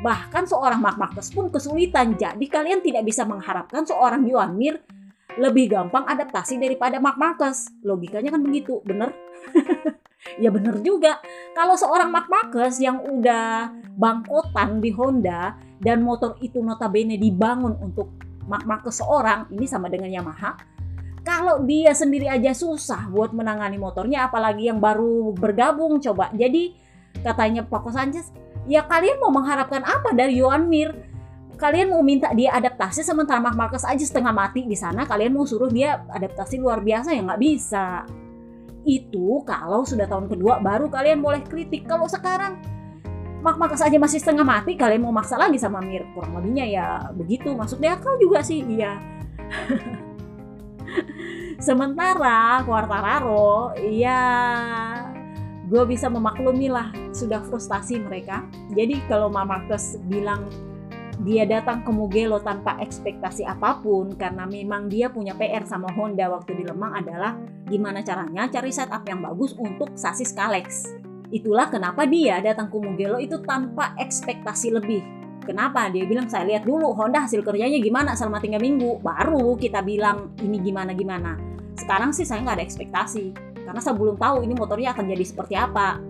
Bahkan 0.00 0.48
seorang 0.48 0.80
Mark 0.80 0.96
Marquez 0.96 1.28
pun 1.28 1.52
kesulitan. 1.52 2.16
Jadi 2.16 2.48
kalian 2.48 2.80
tidak 2.80 3.04
bisa 3.04 3.28
mengharapkan 3.28 3.84
seorang 3.84 4.24
Yuan 4.24 4.56
Mir 4.56 4.80
lebih 5.36 5.70
gampang 5.70 6.08
adaptasi 6.08 6.56
daripada 6.56 6.96
Mark 6.98 7.20
Marcus. 7.20 7.68
Logikanya 7.84 8.32
kan 8.32 8.40
begitu, 8.40 8.80
bener? 8.82 9.12
ya 10.42 10.48
bener 10.48 10.80
juga. 10.80 11.20
Kalau 11.52 11.76
seorang 11.76 12.08
Mark 12.08 12.32
Marcus 12.32 12.80
yang 12.80 13.04
udah 13.04 13.70
bangkotan 13.94 14.80
di 14.80 14.90
Honda 14.96 15.69
dan 15.80 16.04
motor 16.04 16.36
itu 16.44 16.60
notabene 16.60 17.16
dibangun 17.16 17.74
untuk 17.80 18.12
Mark 18.44 18.68
Marcus 18.68 19.00
seorang, 19.00 19.48
ini 19.50 19.64
sama 19.64 19.88
dengan 19.88 20.12
Yamaha. 20.12 20.56
Kalau 21.24 21.64
dia 21.64 21.92
sendiri 21.92 22.28
aja 22.28 22.52
susah 22.52 23.08
buat 23.08 23.32
menangani 23.32 23.76
motornya, 23.76 24.28
apalagi 24.28 24.68
yang 24.68 24.80
baru 24.80 25.32
bergabung 25.36 26.00
coba. 26.00 26.32
Jadi 26.36 26.76
katanya 27.20 27.64
Paco 27.64 27.92
Sanchez, 27.92 28.32
ya 28.68 28.84
kalian 28.84 29.20
mau 29.20 29.32
mengharapkan 29.32 29.84
apa 29.84 30.12
dari 30.12 30.40
Johan 30.40 30.68
Mir? 30.68 31.10
kalian 31.60 31.92
mau 31.92 32.00
minta 32.00 32.32
dia 32.32 32.56
adaptasi 32.56 33.04
sementara 33.04 33.36
Mark 33.36 33.52
Marcus 33.52 33.84
aja 33.84 34.00
setengah 34.00 34.32
mati 34.32 34.64
di 34.64 34.72
sana 34.72 35.04
kalian 35.04 35.36
mau 35.36 35.44
suruh 35.44 35.68
dia 35.68 36.00
adaptasi 36.08 36.56
luar 36.56 36.80
biasa 36.80 37.12
ya 37.12 37.20
nggak 37.20 37.36
bisa 37.36 38.08
itu 38.88 39.44
kalau 39.44 39.84
sudah 39.84 40.08
tahun 40.08 40.32
kedua 40.32 40.64
baru 40.64 40.88
kalian 40.88 41.20
boleh 41.20 41.44
kritik 41.44 41.84
kalau 41.84 42.08
sekarang 42.08 42.56
Mark 43.40 43.56
Marcus 43.56 43.80
aja 43.80 43.96
masih 43.96 44.20
setengah 44.20 44.44
mati 44.44 44.76
kalian 44.76 45.00
mau 45.00 45.16
maksa 45.16 45.40
lagi 45.40 45.56
sama 45.56 45.80
Mir. 45.80 46.04
Kurang 46.12 46.36
lebihnya 46.36 46.68
ya 46.68 46.86
begitu 47.16 47.56
masuk 47.56 47.80
di 47.80 47.88
akal 47.88 48.20
juga 48.20 48.44
sih 48.44 48.60
iya. 48.68 49.00
Sementara 51.66 52.60
Quartararo 52.68 53.72
ya 53.80 54.20
gue 55.70 55.82
bisa 55.88 56.12
memaklumi 56.12 56.68
lah 56.68 56.92
sudah 57.16 57.40
frustasi 57.48 57.96
mereka. 57.96 58.44
Jadi 58.76 59.00
kalau 59.08 59.32
Mark 59.32 59.48
Marcus 59.48 59.96
bilang 60.04 60.44
dia 61.24 61.44
datang 61.44 61.84
ke 61.84 61.92
Mugello 61.92 62.40
tanpa 62.40 62.80
ekspektasi 62.80 63.44
apa 63.44 63.80
pun 63.80 64.16
karena 64.16 64.48
memang 64.48 64.88
dia 64.88 65.12
punya 65.12 65.36
PR 65.36 65.68
sama 65.68 65.92
Honda 65.92 66.32
waktu 66.32 66.60
di 66.60 66.64
Lemang 66.64 66.96
adalah 66.96 67.36
gimana 67.68 68.00
caranya 68.00 68.48
cari 68.48 68.72
setup 68.72 69.04
yang 69.04 69.20
bagus 69.24 69.52
untuk 69.56 69.92
sasis 69.96 70.32
Kalex. 70.32 70.88
Itulah 71.30 71.70
kenapa 71.70 72.10
dia 72.10 72.42
datang 72.42 72.66
ke 72.66 72.76
Mugello 72.78 73.22
itu 73.22 73.38
tanpa 73.46 73.94
ekspektasi 73.94 74.74
lebih. 74.74 75.02
Kenapa? 75.46 75.86
Dia 75.88 76.04
bilang 76.04 76.26
saya 76.26 76.46
lihat 76.46 76.66
dulu 76.66 76.90
Honda 76.92 77.24
hasil 77.24 77.46
kerjanya 77.46 77.78
gimana 77.78 78.18
selama 78.18 78.42
tiga 78.42 78.58
minggu, 78.58 78.98
baru 79.00 79.54
kita 79.54 79.80
bilang 79.86 80.34
ini 80.42 80.58
gimana 80.58 80.90
gimana. 80.90 81.38
Sekarang 81.78 82.10
sih 82.10 82.26
saya 82.26 82.42
nggak 82.44 82.60
ada 82.60 82.66
ekspektasi 82.66 83.24
karena 83.62 83.80
saya 83.80 83.94
belum 83.94 84.18
tahu 84.18 84.42
ini 84.42 84.52
motornya 84.58 84.90
akan 84.90 85.06
jadi 85.06 85.24
seperti 85.24 85.54
apa. 85.54 86.02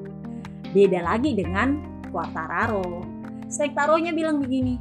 Beda 0.72 1.04
lagi 1.04 1.37
dengan 1.37 2.00
Quartararo. 2.09 3.04
Stektaronya 3.46 4.16
bilang 4.16 4.40
begini, 4.40 4.80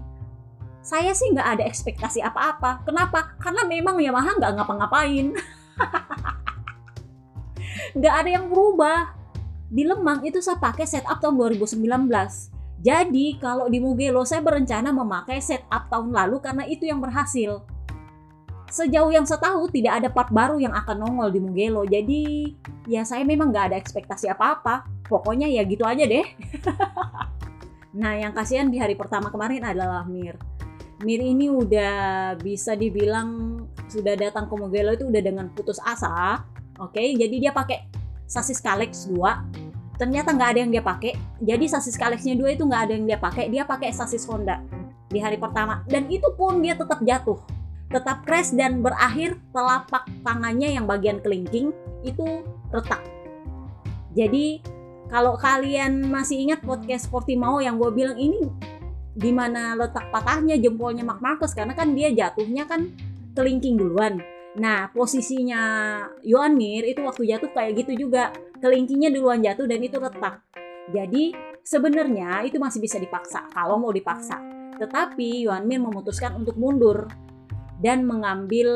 saya 0.80 1.12
sih 1.12 1.36
nggak 1.36 1.60
ada 1.60 1.64
ekspektasi 1.68 2.24
apa-apa. 2.24 2.88
Kenapa? 2.88 3.36
Karena 3.38 3.68
memang 3.68 4.00
Yamaha 4.00 4.40
nggak 4.40 4.52
ngapa-ngapain. 4.56 5.36
nggak 8.00 8.16
ada 8.16 8.30
yang 8.30 8.48
berubah. 8.48 9.19
Di 9.70 9.86
Lemang 9.86 10.26
itu 10.26 10.42
saya 10.42 10.58
pakai 10.58 10.90
setup 10.90 11.22
tahun 11.22 11.38
2019. 11.38 11.78
Jadi 12.82 13.38
kalau 13.38 13.70
di 13.70 13.78
Mugello 13.78 14.26
saya 14.26 14.42
berencana 14.42 14.90
memakai 14.90 15.38
setup 15.38 15.86
tahun 15.94 16.10
lalu 16.10 16.42
karena 16.42 16.66
itu 16.66 16.90
yang 16.90 16.98
berhasil. 16.98 17.62
Sejauh 18.70 19.14
yang 19.14 19.30
saya 19.30 19.42
tahu 19.42 19.70
tidak 19.70 20.02
ada 20.02 20.10
part 20.10 20.34
baru 20.34 20.58
yang 20.58 20.74
akan 20.74 21.06
nongol 21.06 21.30
di 21.30 21.40
Mugello. 21.42 21.86
Jadi 21.86 22.50
ya 22.90 23.06
saya 23.06 23.22
memang 23.22 23.54
nggak 23.54 23.74
ada 23.74 23.78
ekspektasi 23.78 24.34
apa-apa. 24.34 24.90
Pokoknya 25.06 25.46
ya 25.46 25.62
gitu 25.70 25.86
aja 25.86 26.02
deh. 26.02 26.26
nah 28.02 28.18
yang 28.18 28.34
kasihan 28.34 28.70
di 28.74 28.82
hari 28.82 28.98
pertama 28.98 29.30
kemarin 29.30 29.66
adalah 29.66 30.06
Mir 30.06 30.38
Mir 31.06 31.22
ini 31.22 31.48
udah 31.48 32.36
bisa 32.42 32.74
dibilang 32.76 33.62
sudah 33.86 34.18
datang 34.18 34.50
ke 34.50 34.54
Mugello 34.58 34.98
itu 34.98 35.06
udah 35.06 35.22
dengan 35.22 35.46
putus 35.54 35.78
asa. 35.86 36.42
Oke, 36.80 36.96
okay? 36.96 37.08
jadi 37.16 37.36
dia 37.38 37.52
pakai 37.52 37.99
sasis 38.30 38.62
Kalex 38.62 39.10
2. 39.10 39.98
Ternyata 40.00 40.32
nggak 40.32 40.50
ada 40.56 40.60
yang 40.64 40.72
dia 40.72 40.84
pakai. 40.86 41.12
Jadi 41.44 41.66
sasis 41.68 42.00
Kalexnya 42.00 42.40
dua 42.40 42.56
itu 42.56 42.64
nggak 42.64 42.82
ada 42.88 42.94
yang 42.96 43.04
dia 43.04 43.20
pakai. 43.20 43.52
Dia 43.52 43.68
pakai 43.68 43.92
sasis 43.92 44.24
Honda 44.24 44.64
di 45.12 45.20
hari 45.20 45.36
pertama. 45.36 45.84
Dan 45.92 46.08
itu 46.08 46.32
pun 46.40 46.64
dia 46.64 46.78
tetap 46.80 47.04
jatuh. 47.04 47.36
Tetap 47.92 48.24
crash 48.24 48.56
dan 48.56 48.80
berakhir 48.80 49.36
telapak 49.52 50.08
tangannya 50.24 50.72
yang 50.72 50.88
bagian 50.88 51.20
kelingking 51.20 51.76
itu 52.08 52.48
retak. 52.72 53.04
Jadi 54.16 54.64
kalau 55.12 55.36
kalian 55.36 56.08
masih 56.08 56.48
ingat 56.48 56.64
podcast 56.64 57.12
Portimao 57.12 57.60
yang 57.60 57.76
gue 57.76 57.92
bilang 57.92 58.16
ini 58.16 58.46
di 59.20 59.36
mana 59.36 59.76
letak 59.76 60.08
patahnya 60.16 60.56
jempolnya 60.56 61.04
Mark 61.04 61.20
Marcus 61.20 61.52
karena 61.52 61.76
kan 61.76 61.92
dia 61.92 62.14
jatuhnya 62.14 62.64
kan 62.70 62.88
kelingking 63.36 63.76
duluan. 63.76 64.24
Nah, 64.58 64.90
posisinya 64.90 65.62
Yohan 66.26 66.58
Mir 66.58 66.90
itu 66.90 67.06
waktu 67.06 67.30
jatuh 67.30 67.54
kayak 67.54 67.86
gitu 67.86 68.08
juga. 68.08 68.34
Kelingkingnya 68.58 69.14
duluan 69.14 69.46
jatuh 69.46 69.70
dan 69.70 69.80
itu 69.86 70.02
retak. 70.02 70.42
Jadi 70.90 71.38
sebenarnya 71.62 72.42
itu 72.42 72.58
masih 72.58 72.82
bisa 72.82 72.98
dipaksa 72.98 73.46
kalau 73.54 73.78
mau 73.78 73.94
dipaksa. 73.94 74.42
Tetapi 74.82 75.46
Yohan 75.46 75.70
Mir 75.70 75.78
memutuskan 75.78 76.34
untuk 76.34 76.58
mundur 76.58 77.06
dan 77.80 78.04
mengambil 78.10 78.74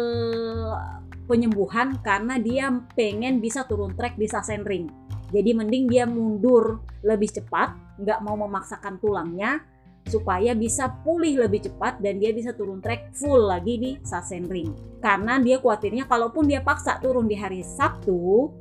penyembuhan 1.25 1.97
karena 2.03 2.37
dia 2.37 2.69
pengen 2.93 3.41
bisa 3.41 3.65
turun 3.65 3.95
trek 3.97 4.19
di 4.19 4.27
Sachsenring. 4.29 4.87
Jadi 5.33 5.49
mending 5.57 5.89
dia 5.89 6.05
mundur 6.05 6.85
lebih 7.01 7.33
cepat, 7.33 7.97
nggak 7.97 8.19
mau 8.21 8.37
memaksakan 8.37 9.01
tulangnya, 9.01 9.65
supaya 10.07 10.51
bisa 10.53 10.91
pulih 11.01 11.47
lebih 11.47 11.65
cepat 11.69 12.03
dan 12.03 12.19
dia 12.19 12.35
bisa 12.35 12.51
turun 12.53 12.83
trek 12.83 13.15
full 13.15 13.47
lagi 13.49 13.79
di 13.79 13.91
Sachsenring. 14.03 14.99
Karena 14.99 15.39
dia 15.39 15.59
khawatirnya 15.59 16.07
kalaupun 16.07 16.47
dia 16.47 16.63
paksa 16.63 16.99
turun 16.99 17.27
di 17.27 17.35
hari 17.35 17.63
Sabtu, 17.63 18.51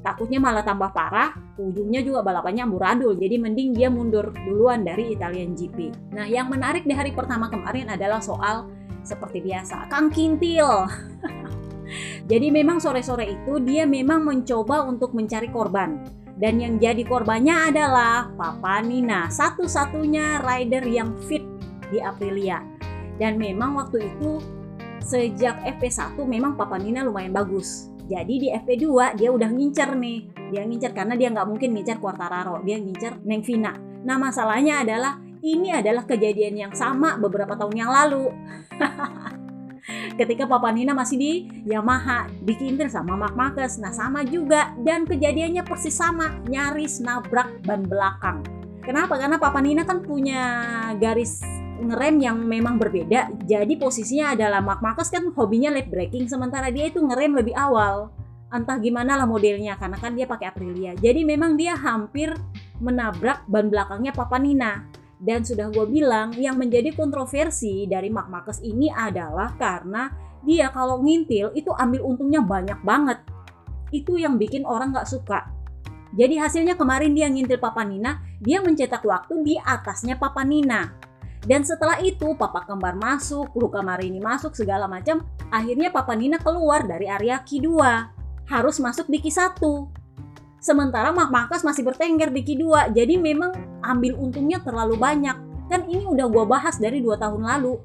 takutnya 0.00 0.40
malah 0.40 0.64
tambah 0.64 0.92
parah, 0.92 1.36
ujungnya 1.60 2.00
juga 2.00 2.24
balapannya 2.24 2.64
amburadul. 2.64 3.16
Jadi 3.16 3.36
mending 3.36 3.70
dia 3.76 3.88
mundur 3.92 4.32
duluan 4.32 4.84
dari 4.84 5.12
Italian 5.12 5.52
GP. 5.52 6.12
Nah, 6.16 6.24
yang 6.28 6.48
menarik 6.48 6.84
di 6.88 6.92
hari 6.96 7.12
pertama 7.12 7.48
kemarin 7.52 7.92
adalah 7.92 8.20
soal 8.20 8.68
seperti 9.04 9.40
biasa, 9.44 9.88
Kang 9.88 10.12
Kintil. 10.12 10.68
Jadi 12.30 12.46
memang 12.54 12.78
sore-sore 12.78 13.26
itu 13.26 13.58
dia 13.66 13.82
memang 13.82 14.22
mencoba 14.22 14.86
untuk 14.86 15.10
mencari 15.10 15.50
korban 15.50 15.98
dan 16.40 16.56
yang 16.56 16.80
jadi 16.80 17.04
korbannya 17.04 17.68
adalah 17.68 18.32
Papa 18.32 18.80
Nina, 18.80 19.28
satu-satunya 19.28 20.40
rider 20.40 20.80
yang 20.88 21.12
fit 21.28 21.44
di 21.92 22.00
Aprilia. 22.00 22.64
Dan 23.20 23.36
memang 23.36 23.76
waktu 23.76 24.08
itu 24.08 24.40
sejak 25.04 25.60
FP1 25.76 26.16
memang 26.24 26.56
Papa 26.56 26.80
Nina 26.80 27.04
lumayan 27.04 27.36
bagus. 27.36 27.92
Jadi 28.08 28.40
di 28.40 28.48
FP2 28.48 29.20
dia 29.20 29.28
udah 29.28 29.52
ngincer 29.52 29.92
nih. 29.92 30.18
Dia 30.48 30.64
ngincer 30.64 30.96
karena 30.96 31.14
dia 31.14 31.28
nggak 31.28 31.44
mungkin 31.44 31.76
ngincer 31.76 32.00
Quartararo, 32.00 32.64
dia 32.64 32.80
ngincer 32.80 33.20
Neng 33.20 33.44
Vina. 33.44 33.76
Nah 34.00 34.16
masalahnya 34.16 34.80
adalah 34.80 35.20
ini 35.44 35.76
adalah 35.76 36.08
kejadian 36.08 36.56
yang 36.56 36.72
sama 36.72 37.20
beberapa 37.20 37.52
tahun 37.52 37.76
yang 37.76 37.92
lalu. 37.92 38.32
Ketika 40.20 40.44
Papa 40.44 40.68
Nina 40.68 40.92
masih 40.92 41.16
di 41.16 41.32
Yamaha, 41.64 42.28
dikintir 42.44 42.92
sama 42.92 43.16
Mark 43.16 43.32
Marcus. 43.32 43.80
Nah 43.80 43.88
sama 43.88 44.20
juga 44.20 44.76
dan 44.84 45.08
kejadiannya 45.08 45.64
persis 45.64 45.96
sama, 45.96 46.36
nyaris 46.44 47.00
nabrak 47.00 47.48
ban 47.64 47.88
belakang. 47.88 48.44
Kenapa? 48.84 49.16
Karena 49.16 49.40
Papa 49.40 49.64
Nina 49.64 49.88
kan 49.88 50.04
punya 50.04 50.44
garis 51.00 51.40
ngerem 51.80 52.20
yang 52.20 52.36
memang 52.36 52.76
berbeda. 52.76 53.32
Jadi 53.48 53.80
posisinya 53.80 54.36
adalah 54.36 54.60
Mark 54.60 54.84
Marcus 54.84 55.08
kan 55.08 55.24
hobinya 55.32 55.72
late 55.72 55.88
braking 55.88 56.28
sementara 56.28 56.68
dia 56.68 56.92
itu 56.92 57.00
ngerem 57.00 57.40
lebih 57.40 57.56
awal. 57.56 58.12
Entah 58.52 58.76
gimana 58.76 59.16
lah 59.16 59.24
modelnya 59.24 59.80
karena 59.80 59.96
kan 59.96 60.12
dia 60.12 60.28
pakai 60.28 60.52
Aprilia. 60.52 60.92
Jadi 61.00 61.24
memang 61.24 61.56
dia 61.56 61.72
hampir 61.80 62.36
menabrak 62.76 63.48
ban 63.48 63.72
belakangnya 63.72 64.12
Papa 64.12 64.36
Nina. 64.36 64.84
Dan 65.20 65.44
sudah 65.44 65.68
gue 65.68 65.84
bilang 65.84 66.32
yang 66.40 66.56
menjadi 66.56 66.96
kontroversi 66.96 67.84
dari 67.84 68.08
Mark 68.08 68.32
Marcus 68.32 68.64
ini 68.64 68.88
adalah 68.88 69.52
karena 69.60 70.08
dia 70.40 70.72
kalau 70.72 71.04
ngintil 71.04 71.52
itu 71.52 71.68
ambil 71.76 72.00
untungnya 72.08 72.40
banyak 72.40 72.80
banget. 72.80 73.20
Itu 73.92 74.16
yang 74.16 74.40
bikin 74.40 74.64
orang 74.64 74.96
gak 74.96 75.06
suka. 75.06 75.52
Jadi 76.16 76.40
hasilnya 76.40 76.74
kemarin 76.74 77.12
dia 77.12 77.28
ngintil 77.28 77.60
Papa 77.60 77.84
Nina, 77.86 78.18
dia 78.40 78.58
mencetak 78.64 79.04
waktu 79.04 79.34
di 79.46 79.54
atasnya 79.60 80.18
Papa 80.18 80.42
Nina 80.42 81.10
dan 81.40 81.64
setelah 81.64 81.96
itu 82.04 82.36
papa 82.36 82.68
kembar 82.68 83.00
masuk, 83.00 83.48
Luka 83.56 83.80
Marini 83.80 84.20
masuk 84.20 84.52
segala 84.52 84.84
macam. 84.84 85.24
Akhirnya 85.48 85.88
papa 85.88 86.12
Nina 86.12 86.36
keluar 86.36 86.84
dari 86.84 87.08
area 87.08 87.40
Q2. 87.40 87.80
Harus 88.44 88.76
masuk 88.76 89.08
di 89.08 89.24
Q1. 89.24 89.56
Sementara 90.60 91.08
Mak 91.16 91.32
Makas 91.32 91.64
masih 91.64 91.88
bertengger 91.88 92.28
di 92.28 92.44
Q2. 92.44 92.92
Jadi 92.92 93.16
memang 93.16 93.79
ambil 93.90 94.14
untungnya 94.16 94.62
terlalu 94.62 94.94
banyak. 94.94 95.36
Kan 95.66 95.86
ini 95.86 96.06
udah 96.06 96.26
gua 96.30 96.44
bahas 96.46 96.78
dari 96.78 97.02
dua 97.02 97.18
tahun 97.18 97.42
lalu. 97.42 97.78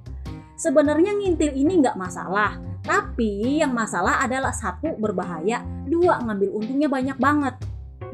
Sebenarnya 0.56 1.18
ngintil 1.18 1.52
ini 1.52 1.84
nggak 1.84 1.98
masalah. 2.00 2.58
Tapi 2.86 3.60
yang 3.65 3.74
masalah 3.74 4.22
adalah 4.22 4.54
satu 4.54 4.94
berbahaya, 5.02 5.65
dua 5.89 6.22
ngambil 6.22 6.50
untungnya 6.54 6.86
banyak 6.86 7.18
banget. 7.18 7.56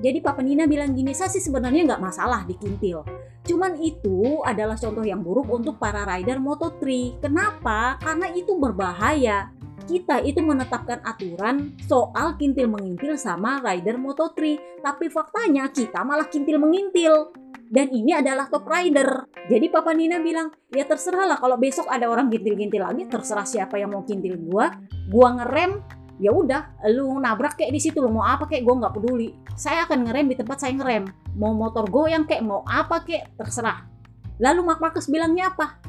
Jadi 0.01 0.17
Papa 0.23 0.41
Nina 0.41 0.65
bilang 0.65 0.97
gini, 0.97 1.13
saya 1.13 1.29
sih 1.29 1.43
sebenarnya 1.43 1.85
nggak 1.93 2.01
masalah 2.01 2.41
dikintil. 2.47 3.05
Cuman 3.45 3.77
itu 3.77 4.41
adalah 4.41 4.73
contoh 4.79 5.05
yang 5.05 5.21
buruk 5.21 5.49
untuk 5.51 5.77
para 5.77 6.07
rider 6.07 6.41
Moto3. 6.41 6.81
Kenapa? 7.21 7.99
Karena 8.01 8.31
itu 8.33 8.57
berbahaya. 8.57 9.53
Kita 9.85 10.21
itu 10.21 10.39
menetapkan 10.45 11.01
aturan 11.01 11.73
soal 11.85 12.37
kintil 12.37 12.69
mengintil 12.69 13.17
sama 13.17 13.61
rider 13.61 13.97
Moto3. 13.97 14.39
Tapi 14.81 15.05
faktanya 15.09 15.69
kita 15.69 16.05
malah 16.05 16.29
kintil 16.29 16.61
mengintil. 16.61 17.33
Dan 17.71 17.87
ini 17.87 18.11
adalah 18.11 18.51
top 18.51 18.67
rider. 18.67 19.31
Jadi 19.47 19.71
Papa 19.71 19.95
Nina 19.95 20.19
bilang, 20.19 20.51
ya 20.75 20.83
terserah 20.83 21.23
lah 21.23 21.39
kalau 21.39 21.55
besok 21.55 21.87
ada 21.87 22.11
orang 22.11 22.27
kintil-kintil 22.27 22.83
lagi, 22.83 23.07
terserah 23.07 23.47
siapa 23.47 23.79
yang 23.79 23.95
mau 23.95 24.03
kintil 24.03 24.35
gua. 24.43 24.75
Gua 25.07 25.39
ngerem, 25.39 25.79
ya 26.21 26.29
udah 26.29 26.77
lu 26.93 27.17
nabrak 27.17 27.57
kayak 27.57 27.73
di 27.73 27.81
situ 27.81 27.97
lu 27.97 28.13
mau 28.13 28.21
apa 28.21 28.45
kayak 28.45 28.61
gue 28.61 28.75
nggak 28.77 28.93
peduli 28.93 29.29
saya 29.57 29.89
akan 29.89 30.05
ngerem 30.05 30.29
di 30.29 30.37
tempat 30.37 30.61
saya 30.61 30.77
ngerem 30.77 31.09
mau 31.33 31.49
motor 31.57 31.89
goyang 31.89 32.29
kayak 32.29 32.45
mau 32.45 32.61
apa 32.69 33.01
kayak 33.01 33.33
terserah 33.41 33.89
lalu 34.37 34.61
Mark 34.61 34.77
Marcus 34.77 35.09
bilangnya 35.09 35.49
apa 35.49 35.81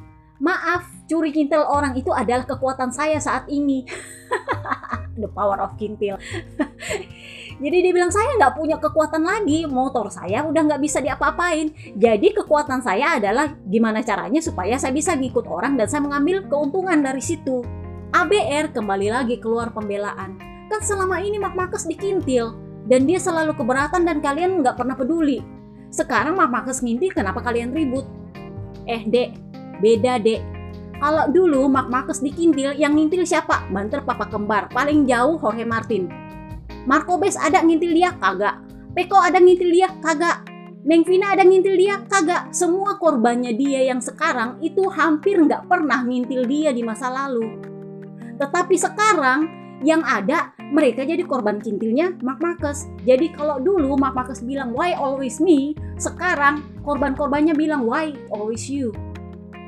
maaf 0.43 0.83
curi 1.07 1.31
kintil 1.31 1.63
orang 1.63 1.95
itu 1.95 2.11
adalah 2.11 2.43
kekuatan 2.43 2.91
saya 2.91 3.23
saat 3.23 3.47
ini 3.47 3.87
the 5.23 5.31
power 5.31 5.63
of 5.63 5.79
kintil 5.79 6.19
jadi 7.63 7.77
dia 7.79 7.93
bilang 7.95 8.11
saya 8.11 8.35
nggak 8.43 8.59
punya 8.59 8.77
kekuatan 8.83 9.23
lagi 9.23 9.71
motor 9.71 10.11
saya 10.11 10.43
udah 10.43 10.67
nggak 10.67 10.83
bisa 10.83 10.99
diapa-apain 10.99 11.71
jadi 11.95 12.29
kekuatan 12.43 12.83
saya 12.83 13.23
adalah 13.23 13.55
gimana 13.71 14.03
caranya 14.03 14.43
supaya 14.43 14.75
saya 14.83 14.91
bisa 14.91 15.15
ngikut 15.15 15.47
orang 15.47 15.79
dan 15.79 15.87
saya 15.87 16.03
mengambil 16.03 16.43
keuntungan 16.51 16.99
dari 16.99 17.23
situ 17.23 17.63
ABR 18.13 18.77
kembali 18.77 19.09
lagi 19.09 19.41
keluar 19.41 19.73
pembelaan. 19.73 20.37
Kan 20.69 20.85
selama 20.85 21.25
ini 21.25 21.41
Mark 21.41 21.57
Marcus 21.57 21.89
dikintil 21.89 22.53
dan 22.85 23.09
dia 23.09 23.17
selalu 23.17 23.57
keberatan 23.57 24.05
dan 24.05 24.21
kalian 24.21 24.61
nggak 24.61 24.77
pernah 24.77 24.93
peduli. 24.93 25.41
Sekarang 25.89 26.37
Mark 26.37 26.53
Marcus 26.53 26.85
ngintil 26.85 27.17
kenapa 27.17 27.41
kalian 27.41 27.73
ribut? 27.73 28.05
Eh 28.85 29.01
dek, 29.09 29.33
beda 29.83 30.23
dek. 30.23 30.41
Kalau 31.03 31.27
dulu 31.35 31.67
Mark 31.67 31.91
Marcus 31.91 32.23
dikintil, 32.23 32.79
yang 32.79 32.95
ngintil 32.95 33.27
siapa? 33.27 33.67
Banter 33.75 34.07
papa 34.07 34.31
kembar. 34.31 34.71
Paling 34.71 35.03
jauh 35.11 35.35
Jorge 35.43 35.67
Martin. 35.67 36.07
Marco 36.87 37.19
Bes 37.19 37.35
ada 37.35 37.59
ngintil 37.59 37.91
dia? 37.91 38.15
Kagak. 38.23 38.63
Peko 38.95 39.19
ada 39.19 39.43
ngintil 39.43 39.75
dia? 39.75 39.91
Kagak. 39.99 40.47
Neng 40.87 41.03
Vina 41.03 41.35
ada 41.35 41.43
ngintil 41.43 41.75
dia? 41.75 42.07
Kagak. 42.07 42.55
Semua 42.55 43.03
korbannya 43.03 43.51
dia 43.59 43.83
yang 43.83 43.99
sekarang 43.99 44.63
itu 44.63 44.87
hampir 44.95 45.43
nggak 45.43 45.67
pernah 45.67 46.07
ngintil 46.07 46.47
dia 46.47 46.71
di 46.71 46.87
masa 46.87 47.11
lalu. 47.11 47.59
Tetapi 48.39 48.75
sekarang 48.79 49.41
yang 49.83 50.07
ada 50.07 50.55
mereka 50.71 51.03
jadi 51.03 51.27
korban 51.27 51.59
kintilnya 51.59 52.15
Mark 52.23 52.39
Marcus. 52.39 52.87
Jadi 53.03 53.35
kalau 53.35 53.59
dulu 53.59 53.99
Mark 53.99 54.15
Marcus 54.15 54.39
bilang 54.43 54.71
why 54.71 54.95
always 54.95 55.43
me, 55.43 55.75
sekarang 55.99 56.63
korban-korbannya 56.87 57.53
bilang 57.59 57.85
why 57.85 58.15
always 58.31 58.71
you. 58.71 58.95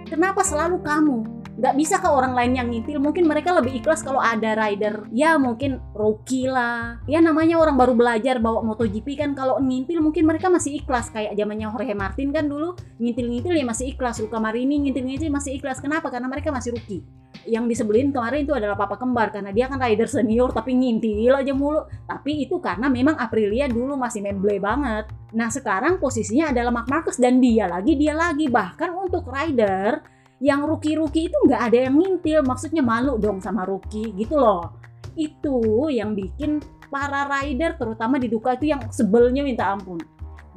Kenapa 0.04 0.44
selalu 0.44 0.84
kamu? 0.84 1.43
Gak 1.54 1.78
bisa 1.78 2.02
ke 2.02 2.10
orang 2.10 2.34
lain 2.34 2.52
yang 2.58 2.66
ngintil, 2.66 2.98
mungkin 2.98 3.30
mereka 3.30 3.54
lebih 3.54 3.78
ikhlas 3.78 4.02
kalau 4.02 4.18
ada 4.18 4.58
rider, 4.58 5.06
ya 5.14 5.38
mungkin 5.38 5.78
rookie 5.94 6.50
lah. 6.50 6.98
Ya 7.06 7.22
namanya 7.22 7.62
orang 7.62 7.78
baru 7.78 7.94
belajar 7.94 8.42
bawa 8.42 8.58
MotoGP 8.66 9.14
kan. 9.14 9.38
Kalau 9.38 9.62
ngintil 9.62 10.02
mungkin 10.02 10.26
mereka 10.26 10.50
masih 10.50 10.82
ikhlas. 10.82 11.14
Kayak 11.14 11.38
zamannya 11.38 11.70
Jorge 11.70 11.94
Martin 11.94 12.34
kan 12.34 12.50
dulu 12.50 12.74
ngintil-ngintil 12.98 13.54
ya 13.54 13.62
masih 13.62 13.94
ikhlas, 13.94 14.18
Luka 14.18 14.42
Marini 14.42 14.82
ngintil-ngintil 14.82 15.30
masih 15.30 15.62
ikhlas. 15.62 15.78
Kenapa? 15.78 16.10
Karena 16.10 16.26
mereka 16.26 16.50
masih 16.50 16.74
rookie. 16.74 17.06
Yang 17.46 17.76
disebelin 17.76 18.10
kemarin 18.10 18.42
itu 18.42 18.54
adalah 18.56 18.74
papa 18.74 18.98
kembar. 18.98 19.30
Karena 19.30 19.54
dia 19.54 19.70
kan 19.70 19.78
rider 19.78 20.10
senior 20.10 20.50
tapi 20.50 20.74
ngintil 20.74 21.38
aja 21.38 21.54
mulu. 21.54 21.86
Tapi 22.10 22.50
itu 22.50 22.58
karena 22.58 22.90
memang 22.90 23.14
Aprilia 23.14 23.70
dulu 23.70 23.94
masih 23.94 24.26
memble 24.26 24.58
banget. 24.58 25.06
Nah 25.38 25.54
sekarang 25.54 26.02
posisinya 26.02 26.50
adalah 26.50 26.74
Mark 26.74 26.90
Marcus 26.90 27.14
dan 27.14 27.38
dia 27.38 27.70
lagi 27.70 27.94
dia 27.94 28.10
lagi. 28.10 28.50
Bahkan 28.50 28.90
untuk 28.90 29.30
rider 29.30 30.13
yang 30.44 30.68
rookie-rookie 30.68 31.32
itu 31.32 31.38
nggak 31.48 31.72
ada 31.72 31.78
yang 31.88 31.96
ngintil 31.96 32.44
maksudnya 32.44 32.84
malu 32.84 33.16
dong 33.16 33.40
sama 33.40 33.64
rookie 33.64 34.12
gitu 34.12 34.36
loh 34.36 34.76
itu 35.16 35.88
yang 35.88 36.12
bikin 36.12 36.60
para 36.92 37.24
rider 37.24 37.80
terutama 37.80 38.20
di 38.20 38.28
Ducati 38.28 38.68
itu 38.68 38.76
yang 38.76 38.92
sebelnya 38.92 39.40
minta 39.40 39.72
ampun 39.72 39.96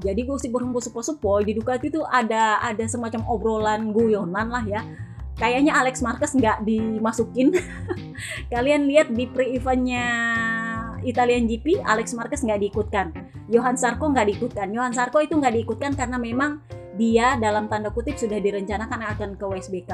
jadi 0.04 0.28
gue 0.28 0.38
sih 0.38 0.52
berhembus 0.52 0.92
sepo-sepo 0.92 1.40
di 1.40 1.56
Ducati 1.56 1.88
itu 1.88 2.04
ada 2.04 2.60
ada 2.60 2.84
semacam 2.84 3.24
obrolan 3.32 3.96
guyonan 3.96 4.52
lah 4.52 4.68
ya 4.68 4.84
kayaknya 5.38 5.78
Alex 5.78 6.02
Marquez 6.02 6.34
nggak 6.34 6.66
dimasukin. 6.66 7.54
Kalian 8.54 8.90
lihat 8.90 9.14
di 9.14 9.30
pre-eventnya 9.30 10.06
Italian 11.06 11.46
GP, 11.46 11.86
Alex 11.86 12.18
Marquez 12.18 12.42
nggak 12.42 12.58
diikutkan. 12.68 13.14
Johan 13.48 13.78
Sarko 13.78 14.10
nggak 14.12 14.34
diikutkan. 14.34 14.74
Johan 14.74 14.92
Sarko 14.92 15.22
itu 15.22 15.38
nggak 15.38 15.54
diikutkan 15.62 15.94
karena 15.94 16.18
memang 16.18 16.60
dia 16.98 17.38
dalam 17.38 17.70
tanda 17.70 17.94
kutip 17.94 18.18
sudah 18.18 18.42
direncanakan 18.42 19.00
akan 19.16 19.30
ke 19.38 19.46
WSBK. 19.46 19.92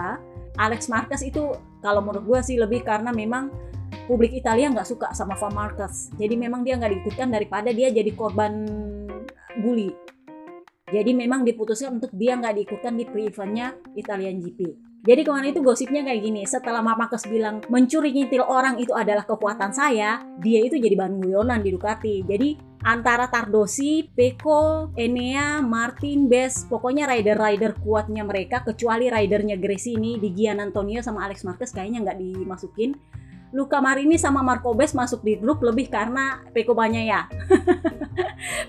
Alex 0.57 0.87
Marquez 0.87 1.21
itu 1.27 1.53
kalau 1.83 1.99
menurut 1.99 2.23
gue 2.23 2.39
sih 2.41 2.57
lebih 2.57 2.81
karena 2.87 3.11
memang 3.11 3.51
publik 4.07 4.33
Italia 4.33 4.71
nggak 4.71 4.87
suka 4.87 5.07
sama 5.11 5.35
Van 5.35 5.53
Marquez. 5.53 6.09
Jadi 6.15 6.35
memang 6.39 6.63
dia 6.63 6.79
nggak 6.79 6.91
diikutkan 6.99 7.27
daripada 7.29 7.69
dia 7.75 7.91
jadi 7.91 8.09
korban 8.15 8.65
bully. 9.59 9.91
Jadi 10.93 11.11
memang 11.17 11.41
diputuskan 11.41 11.97
untuk 11.97 12.13
dia 12.13 12.37
nggak 12.37 12.53
diikutkan 12.53 12.93
di 12.93 13.05
pre-eventnya 13.09 13.73
Italian 13.97 14.37
GP. 14.37 14.93
Jadi 15.03 15.19
kemarin 15.27 15.51
itu 15.51 15.59
gosipnya 15.59 15.99
kayak 15.99 16.21
gini, 16.23 16.47
setelah 16.47 16.79
Mama 16.79 17.03
Marcus 17.03 17.27
bilang 17.27 17.59
mencuri 17.67 18.15
ngintil 18.15 18.39
orang 18.47 18.79
itu 18.79 18.95
adalah 18.95 19.27
kekuatan 19.27 19.75
saya, 19.75 20.23
dia 20.39 20.63
itu 20.63 20.79
jadi 20.79 20.95
bahan 20.95 21.19
guyonan 21.19 21.59
di 21.59 21.75
Ducati. 21.75 22.23
Jadi 22.23 22.55
antara 22.84 23.32
Tardosi, 23.32 24.12
Peko, 24.12 24.91
Enea, 25.00 25.63
Martin, 25.63 26.28
Bes, 26.28 26.67
pokoknya 26.67 27.08
rider-rider 27.08 27.80
kuatnya 27.80 28.28
mereka, 28.28 28.62
kecuali 28.62 29.08
ridernya 29.08 29.56
Gresini, 29.56 30.19
di 30.19 30.36
Gian 30.36 30.60
Antonio 30.60 31.00
sama 31.00 31.24
Alex 31.26 31.48
Marquez 31.48 31.72
kayaknya 31.72 32.04
nggak 32.04 32.19
dimasukin. 32.19 32.96
Luka 33.54 33.78
Marini 33.78 34.17
sama 34.17 34.41
Marco 34.41 34.74
Bes 34.74 34.98
masuk 34.98 35.22
di 35.22 35.38
grup 35.38 35.62
lebih 35.62 35.86
karena 35.86 36.41
Peko 36.58 36.74
ya. 36.89 37.30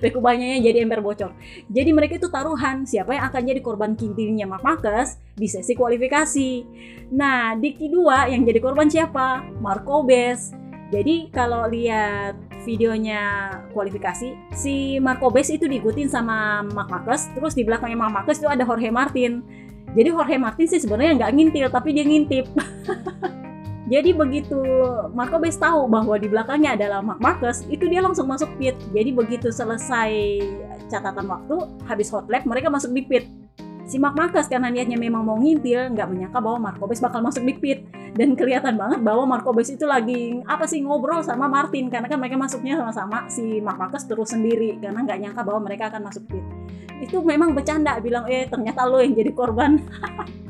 Peko 0.04 0.20
ya 0.20 0.60
jadi 0.60 0.84
ember 0.84 1.00
bocor. 1.00 1.32
Jadi 1.72 1.90
mereka 1.96 2.20
itu 2.20 2.28
taruhan 2.28 2.84
siapa 2.84 3.16
yang 3.16 3.24
akan 3.32 3.42
jadi 3.48 3.60
korban 3.64 3.96
kintilnya 3.96 4.44
Mark 4.44 4.60
Marcus 4.60 5.16
di 5.32 5.48
sesi 5.48 5.72
kualifikasi. 5.72 6.50
Nah, 7.16 7.56
di 7.56 7.72
Q2 7.72 8.28
yang 8.36 8.44
jadi 8.44 8.60
korban 8.60 8.92
siapa? 8.92 9.40
Marco 9.56 10.04
Bes. 10.04 10.52
Jadi 10.92 11.32
kalau 11.32 11.64
lihat 11.64 12.43
videonya 12.64 13.52
kualifikasi, 13.76 14.56
si 14.56 14.96
Marco 14.98 15.28
Bes 15.28 15.52
itu 15.52 15.68
diikutin 15.68 16.08
sama 16.08 16.64
Mark 16.72 16.90
Marcus, 16.90 17.28
terus 17.36 17.52
di 17.52 17.62
belakangnya 17.62 18.00
Mark 18.00 18.12
Marcus 18.12 18.40
itu 18.40 18.48
ada 18.48 18.64
Jorge 18.64 18.88
Martin. 18.90 19.44
Jadi 19.94 20.08
Jorge 20.10 20.36
Martin 20.40 20.66
sih 20.66 20.80
sebenarnya 20.82 21.20
nggak 21.20 21.32
ngintil, 21.36 21.66
tapi 21.70 21.94
dia 21.94 22.02
ngintip. 22.02 22.48
Jadi 23.92 24.16
begitu 24.16 24.58
Marco 25.12 25.36
Bes 25.36 25.60
tahu 25.60 25.84
bahwa 25.86 26.16
di 26.16 26.26
belakangnya 26.26 26.72
adalah 26.72 27.04
Mark 27.04 27.20
Marcus, 27.20 27.68
itu 27.68 27.84
dia 27.84 28.00
langsung 28.00 28.24
masuk 28.24 28.48
pit. 28.56 28.74
Jadi 28.96 29.12
begitu 29.12 29.52
selesai 29.52 30.40
catatan 30.88 31.28
waktu, 31.28 31.56
habis 31.84 32.08
hot 32.08 32.24
lap 32.32 32.48
mereka 32.48 32.72
masuk 32.72 32.96
di 32.96 33.04
pit. 33.04 33.28
Si 33.84 34.00
Mark 34.00 34.16
Marcus 34.16 34.48
karena 34.48 34.72
niatnya 34.72 34.96
memang 34.96 35.28
mau 35.28 35.36
ngintil, 35.36 35.92
nggak 35.92 36.08
menyangka 36.08 36.40
bahwa 36.40 36.72
Marco 36.72 36.88
Bes 36.88 37.04
bakal 37.04 37.20
masuk 37.20 37.44
di 37.44 37.52
pit. 37.52 37.84
Dan 38.16 38.32
kelihatan 38.32 38.80
banget 38.80 39.04
bahwa 39.04 39.28
Marco 39.28 39.52
Bes 39.52 39.68
itu 39.68 39.84
lagi 39.84 40.40
apa 40.48 40.64
sih 40.64 40.80
ngobrol 40.80 41.20
sama 41.20 41.50
Martin 41.50 41.92
karena 41.92 42.08
kan 42.08 42.16
mereka 42.16 42.40
masuknya 42.40 42.80
sama-sama 42.80 43.28
si 43.28 43.60
Mark 43.60 43.76
Marcus 43.76 44.08
terus 44.08 44.32
sendiri 44.32 44.80
karena 44.80 45.04
nggak 45.04 45.18
nyangka 45.20 45.42
bahwa 45.44 45.60
mereka 45.68 45.92
akan 45.92 46.08
masuk 46.08 46.24
pit. 46.32 46.44
Itu 47.04 47.20
memang 47.20 47.52
bercanda 47.52 48.00
bilang 48.00 48.24
eh 48.24 48.48
ternyata 48.48 48.88
lo 48.88 49.04
yang 49.04 49.12
jadi 49.12 49.32
korban. 49.36 49.76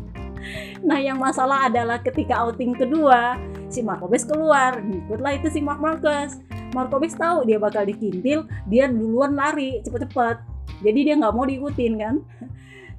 Nah 0.84 1.00
yang 1.00 1.16
masalah 1.16 1.72
adalah 1.72 2.04
ketika 2.04 2.44
outing 2.44 2.76
kedua 2.76 3.40
si 3.72 3.80
Marcobes 3.80 4.28
keluar, 4.28 4.76
ngikutlah 4.78 5.40
itu 5.40 5.48
si 5.48 5.64
Mark 5.64 5.80
Marcus. 5.80 6.36
Marcobes 6.76 7.16
tahu 7.16 7.48
dia 7.48 7.56
bakal 7.56 7.88
dikintil, 7.88 8.44
dia 8.68 8.90
duluan 8.90 9.32
lari 9.32 9.80
cepet-cepet. 9.80 10.36
Jadi 10.84 11.00
dia 11.00 11.14
nggak 11.16 11.32
mau 11.32 11.48
diikutin 11.48 11.92
kan. 11.96 12.14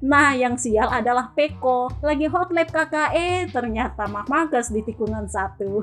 Nah, 0.06 0.38
yang 0.38 0.54
sial 0.54 0.86
adalah 0.86 1.34
Peko. 1.34 1.90
Lagi 1.98 2.30
hot 2.30 2.54
lap 2.54 2.70
KKE, 2.70 3.50
ternyata 3.50 4.06
Mark 4.06 4.30
Marcus 4.30 4.70
di 4.70 4.86
tikungan 4.86 5.26
satu. 5.26 5.82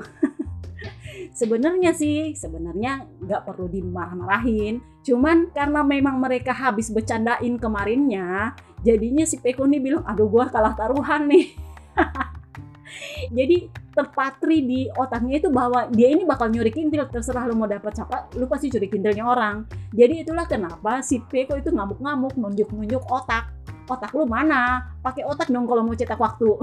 sebenarnya 1.40 1.92
sih, 1.92 2.32
sebenarnya 2.32 3.04
nggak 3.20 3.44
perlu 3.44 3.68
dimarah-marahin. 3.68 4.80
Cuman 5.04 5.52
karena 5.52 5.84
memang 5.84 6.16
mereka 6.16 6.56
habis 6.56 6.88
bercandain 6.88 7.60
kemarinnya, 7.60 8.56
jadinya 8.80 9.28
si 9.28 9.36
Peko 9.36 9.68
nih 9.68 9.84
bilang, 9.84 10.04
aduh 10.08 10.24
gua 10.24 10.48
kalah 10.48 10.72
taruhan 10.72 11.28
nih. 11.28 11.52
Jadi 13.36 13.68
terpatri 13.92 14.64
di 14.64 14.80
otaknya 14.96 15.36
itu 15.38 15.48
bahwa 15.52 15.86
dia 15.92 16.08
ini 16.10 16.24
bakal 16.24 16.48
nyuri 16.48 16.72
kintil 16.72 17.06
terserah 17.12 17.46
lu 17.46 17.54
mau 17.54 17.70
dapat 17.70 17.94
siapa 17.94 18.26
lu 18.34 18.50
pasti 18.50 18.66
curi 18.66 18.90
kintilnya 18.90 19.22
orang 19.22 19.70
jadi 19.94 20.26
itulah 20.26 20.50
kenapa 20.50 20.98
si 20.98 21.22
Peko 21.22 21.54
itu 21.54 21.70
ngamuk-ngamuk 21.70 22.34
nunjuk-nunjuk 22.34 23.06
otak 23.06 23.54
otak 23.88 24.12
lu 24.16 24.24
mana? 24.24 24.92
Pakai 25.04 25.24
otak 25.24 25.52
dong 25.52 25.68
kalau 25.68 25.84
mau 25.84 25.96
cetak 25.96 26.20
waktu. 26.20 26.48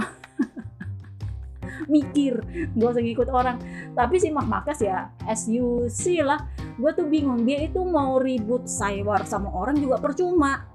Mikir 1.91 2.41
gak 2.77 2.89
usah 2.93 3.03
ngikut 3.03 3.29
orang. 3.29 3.57
Tapi 3.93 4.15
si 4.21 4.29
Mak 4.29 4.47
Makas 4.47 4.79
ya 4.81 5.09
as 5.25 5.49
you 5.49 5.89
see 5.89 6.21
lah 6.21 6.45
gue 6.77 6.91
tuh 6.95 7.05
bingung 7.05 7.43
dia 7.43 7.67
itu 7.67 7.83
mau 7.83 8.17
ribut 8.17 8.65
saywar 8.65 9.25
sama 9.27 9.51
orang 9.53 9.77
juga 9.77 10.01
percuma. 10.01 10.65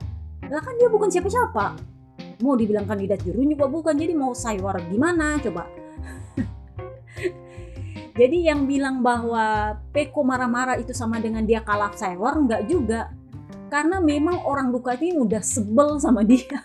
Lah 0.47 0.63
kan 0.63 0.79
dia 0.79 0.87
bukan 0.87 1.11
siapa-siapa. 1.11 1.75
Mau 2.45 2.55
dibilang 2.55 2.85
kandidat 2.85 3.25
juru 3.25 3.43
juga 3.43 3.67
bukan 3.67 3.97
jadi 3.97 4.13
mau 4.13 4.37
saywar 4.37 4.79
gimana 4.93 5.41
coba? 5.41 5.65
Jadi 8.21 8.49
yang 8.49 8.65
bilang 8.65 9.05
bahwa 9.05 9.77
Peko 9.93 10.25
marah-marah 10.25 10.81
itu 10.81 10.97
sama 10.97 11.21
dengan 11.21 11.45
dia 11.45 11.61
kalah 11.61 11.93
saywar 11.97 12.37
nggak 12.41 12.63
juga 12.69 13.13
karena 13.77 14.01
memang 14.01 14.41
orang 14.49 14.73
Ducati 14.73 15.13
udah 15.13 15.45
sebel 15.45 16.01
sama 16.01 16.25
dia. 16.25 16.65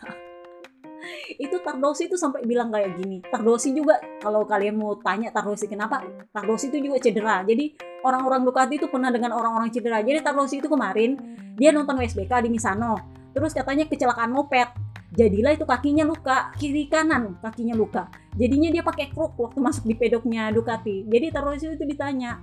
Itu 1.36 1.60
Tardosi 1.60 2.08
itu 2.08 2.16
sampai 2.16 2.48
bilang 2.48 2.72
kayak 2.72 3.04
gini. 3.04 3.20
Tardosi 3.20 3.76
juga 3.76 4.00
kalau 4.24 4.48
kalian 4.48 4.80
mau 4.80 4.96
tanya 4.96 5.28
Tardosi 5.28 5.68
kenapa 5.68 6.08
Tardosi 6.32 6.72
itu 6.72 6.80
juga 6.80 7.04
cedera. 7.04 7.44
Jadi 7.44 7.76
orang-orang 8.08 8.48
Ducati 8.48 8.80
itu 8.80 8.88
pernah 8.88 9.12
dengan 9.12 9.36
orang-orang 9.36 9.68
cedera. 9.76 10.00
Jadi 10.00 10.24
Tardosi 10.24 10.64
itu 10.64 10.72
kemarin 10.72 11.20
dia 11.60 11.76
nonton 11.76 12.00
WSBK 12.00 12.48
di 12.48 12.50
Misano. 12.54 12.96
Terus 13.36 13.52
katanya 13.52 13.92
kecelakaan 13.92 14.32
moped. 14.32 14.72
Jadilah 15.12 15.52
itu 15.52 15.68
kakinya 15.68 16.08
luka 16.08 16.56
kiri 16.56 16.88
kanan 16.88 17.36
kakinya 17.44 17.76
luka. 17.76 18.08
Jadinya 18.40 18.72
dia 18.72 18.88
pakai 18.88 19.12
kruk 19.12 19.36
waktu 19.36 19.60
masuk 19.60 19.84
di 19.84 20.00
pedoknya 20.00 20.48
Ducati. 20.56 21.04
Jadi 21.12 21.28
terus 21.28 21.60
itu 21.60 21.84
ditanya 21.84 22.40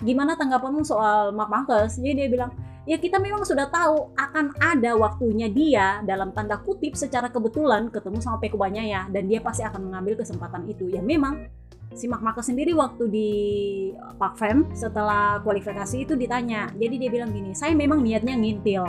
gimana 0.00 0.36
tanggapanmu 0.36 0.82
soal 0.82 1.32
Mark 1.36 1.52
Marcus 1.52 2.00
jadi 2.00 2.24
dia 2.24 2.28
bilang 2.28 2.50
ya 2.88 2.96
kita 2.96 3.20
memang 3.20 3.44
sudah 3.44 3.68
tahu 3.68 4.16
akan 4.16 4.56
ada 4.58 4.96
waktunya 4.96 5.46
dia 5.52 6.00
dalam 6.02 6.32
tanda 6.32 6.56
kutip 6.60 6.96
secara 6.96 7.28
kebetulan 7.28 7.92
ketemu 7.92 8.18
sama 8.18 8.40
Peko 8.40 8.56
ya 8.66 9.06
dan 9.12 9.22
dia 9.28 9.40
pasti 9.44 9.62
akan 9.62 9.92
mengambil 9.92 10.18
kesempatan 10.18 10.64
itu 10.66 10.88
ya 10.88 11.04
memang 11.04 11.46
si 11.92 12.08
Mark 12.08 12.22
Marcus 12.24 12.48
sendiri 12.48 12.72
waktu 12.72 13.04
di 13.10 13.30
Park 14.16 14.40
Fem 14.40 14.64
setelah 14.72 15.42
kualifikasi 15.44 16.08
itu 16.08 16.16
ditanya 16.16 16.72
jadi 16.74 16.94
dia 16.96 17.10
bilang 17.12 17.30
gini 17.34 17.52
saya 17.52 17.76
memang 17.76 18.00
niatnya 18.00 18.34
ngintil 18.38 18.86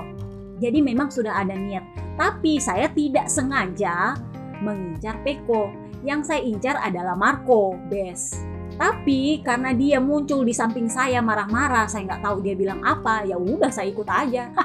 jadi 0.61 0.77
memang 0.77 1.09
sudah 1.09 1.41
ada 1.41 1.57
niat. 1.57 1.81
Tapi 2.13 2.61
saya 2.61 2.85
tidak 2.93 3.25
sengaja 3.25 4.13
mengincar 4.61 5.17
Peko. 5.25 5.73
Yang 6.05 6.21
saya 6.29 6.41
incar 6.45 6.77
adalah 6.77 7.17
Marco, 7.17 7.73
Bes. 7.89 8.50
Tapi 8.81 9.45
karena 9.45 9.77
dia 9.77 10.01
muncul 10.01 10.41
di 10.41 10.57
samping 10.57 10.89
saya 10.89 11.21
marah-marah, 11.21 11.85
saya 11.85 12.09
nggak 12.09 12.25
tahu 12.25 12.41
dia 12.41 12.57
bilang 12.57 12.81
apa, 12.81 13.21
ya 13.29 13.37
udah 13.37 13.69
saya 13.69 13.93
ikut 13.93 14.09
aja. 14.09 14.49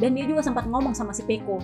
Dan 0.00 0.16
dia 0.16 0.24
juga 0.24 0.40
sempat 0.40 0.64
ngomong 0.64 0.96
sama 0.96 1.12
si 1.12 1.20
Peko. 1.28 1.60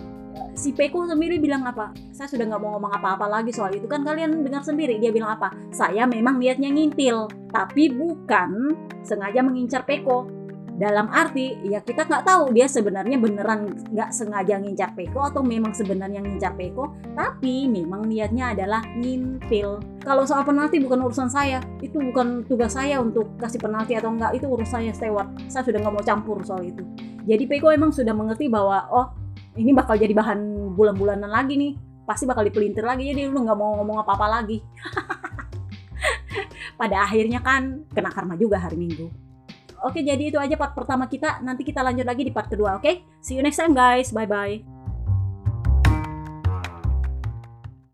Si 0.52 0.76
Peko 0.76 1.08
sendiri 1.08 1.40
bilang 1.40 1.64
apa? 1.64 1.96
Saya 2.12 2.28
sudah 2.28 2.44
nggak 2.44 2.60
mau 2.60 2.76
ngomong 2.76 2.92
apa-apa 2.92 3.24
lagi 3.24 3.56
soal 3.56 3.72
itu 3.72 3.88
kan 3.88 4.04
kalian 4.04 4.44
dengar 4.44 4.60
sendiri. 4.60 5.00
Dia 5.00 5.16
bilang 5.16 5.32
apa? 5.32 5.48
Saya 5.72 6.04
memang 6.04 6.36
niatnya 6.36 6.68
ngintil, 6.68 7.32
tapi 7.48 7.88
bukan 7.88 8.76
sengaja 9.00 9.40
mengincar 9.40 9.88
Peko 9.88 10.41
dalam 10.72 11.12
arti 11.12 11.60
ya 11.68 11.84
kita 11.84 12.08
nggak 12.08 12.24
tahu 12.24 12.56
dia 12.56 12.64
sebenarnya 12.64 13.20
beneran 13.20 13.68
nggak 13.92 14.08
sengaja 14.08 14.56
ngincar 14.56 14.96
Peko 14.96 15.28
atau 15.28 15.44
memang 15.44 15.76
sebenarnya 15.76 16.24
ngincar 16.24 16.56
Peko 16.56 16.96
tapi 17.12 17.68
memang 17.68 18.08
niatnya 18.08 18.56
adalah 18.56 18.80
ngintil. 18.96 19.84
Kalau 20.00 20.24
soal 20.24 20.48
penalti 20.48 20.80
bukan 20.80 21.04
urusan 21.04 21.28
saya 21.28 21.60
itu 21.84 22.00
bukan 22.00 22.48
tugas 22.48 22.72
saya 22.72 23.04
untuk 23.04 23.36
kasih 23.36 23.60
penalti 23.60 23.92
atau 23.94 24.16
enggak 24.16 24.32
itu 24.32 24.48
urusan 24.48 24.72
saya 24.72 24.90
steward 24.96 25.28
saya 25.52 25.62
sudah 25.68 25.78
nggak 25.84 25.92
mau 25.92 26.04
campur 26.04 26.40
soal 26.40 26.64
itu. 26.64 26.82
Jadi 27.28 27.44
Peko 27.44 27.68
emang 27.68 27.92
sudah 27.92 28.16
mengerti 28.16 28.48
bahwa 28.48 28.88
oh 28.88 29.12
ini 29.60 29.76
bakal 29.76 30.00
jadi 30.00 30.16
bahan 30.16 30.72
bulan-bulanan 30.72 31.28
lagi 31.28 31.60
nih 31.60 31.76
pasti 32.08 32.24
bakal 32.24 32.48
dipelintir 32.48 32.82
lagi 32.82 33.12
jadi 33.12 33.28
lu 33.28 33.44
nggak 33.44 33.58
mau 33.60 33.76
ngomong 33.76 34.00
apa-apa 34.00 34.40
lagi. 34.40 34.64
Pada 36.80 37.04
akhirnya 37.04 37.44
kan 37.44 37.84
kena 37.92 38.08
karma 38.08 38.40
juga 38.40 38.58
hari 38.58 38.80
Minggu 38.80 39.31
Oke, 39.82 40.00
jadi 40.06 40.30
itu 40.30 40.38
aja 40.38 40.54
part 40.54 40.72
pertama 40.72 41.10
kita. 41.10 41.42
Nanti 41.42 41.66
kita 41.66 41.82
lanjut 41.82 42.06
lagi 42.06 42.22
di 42.22 42.32
part 42.32 42.46
kedua, 42.46 42.78
oke? 42.78 43.18
See 43.18 43.34
you 43.34 43.42
next 43.42 43.58
time 43.58 43.74
guys. 43.74 44.14
Bye 44.14 44.30
bye. 44.30 44.71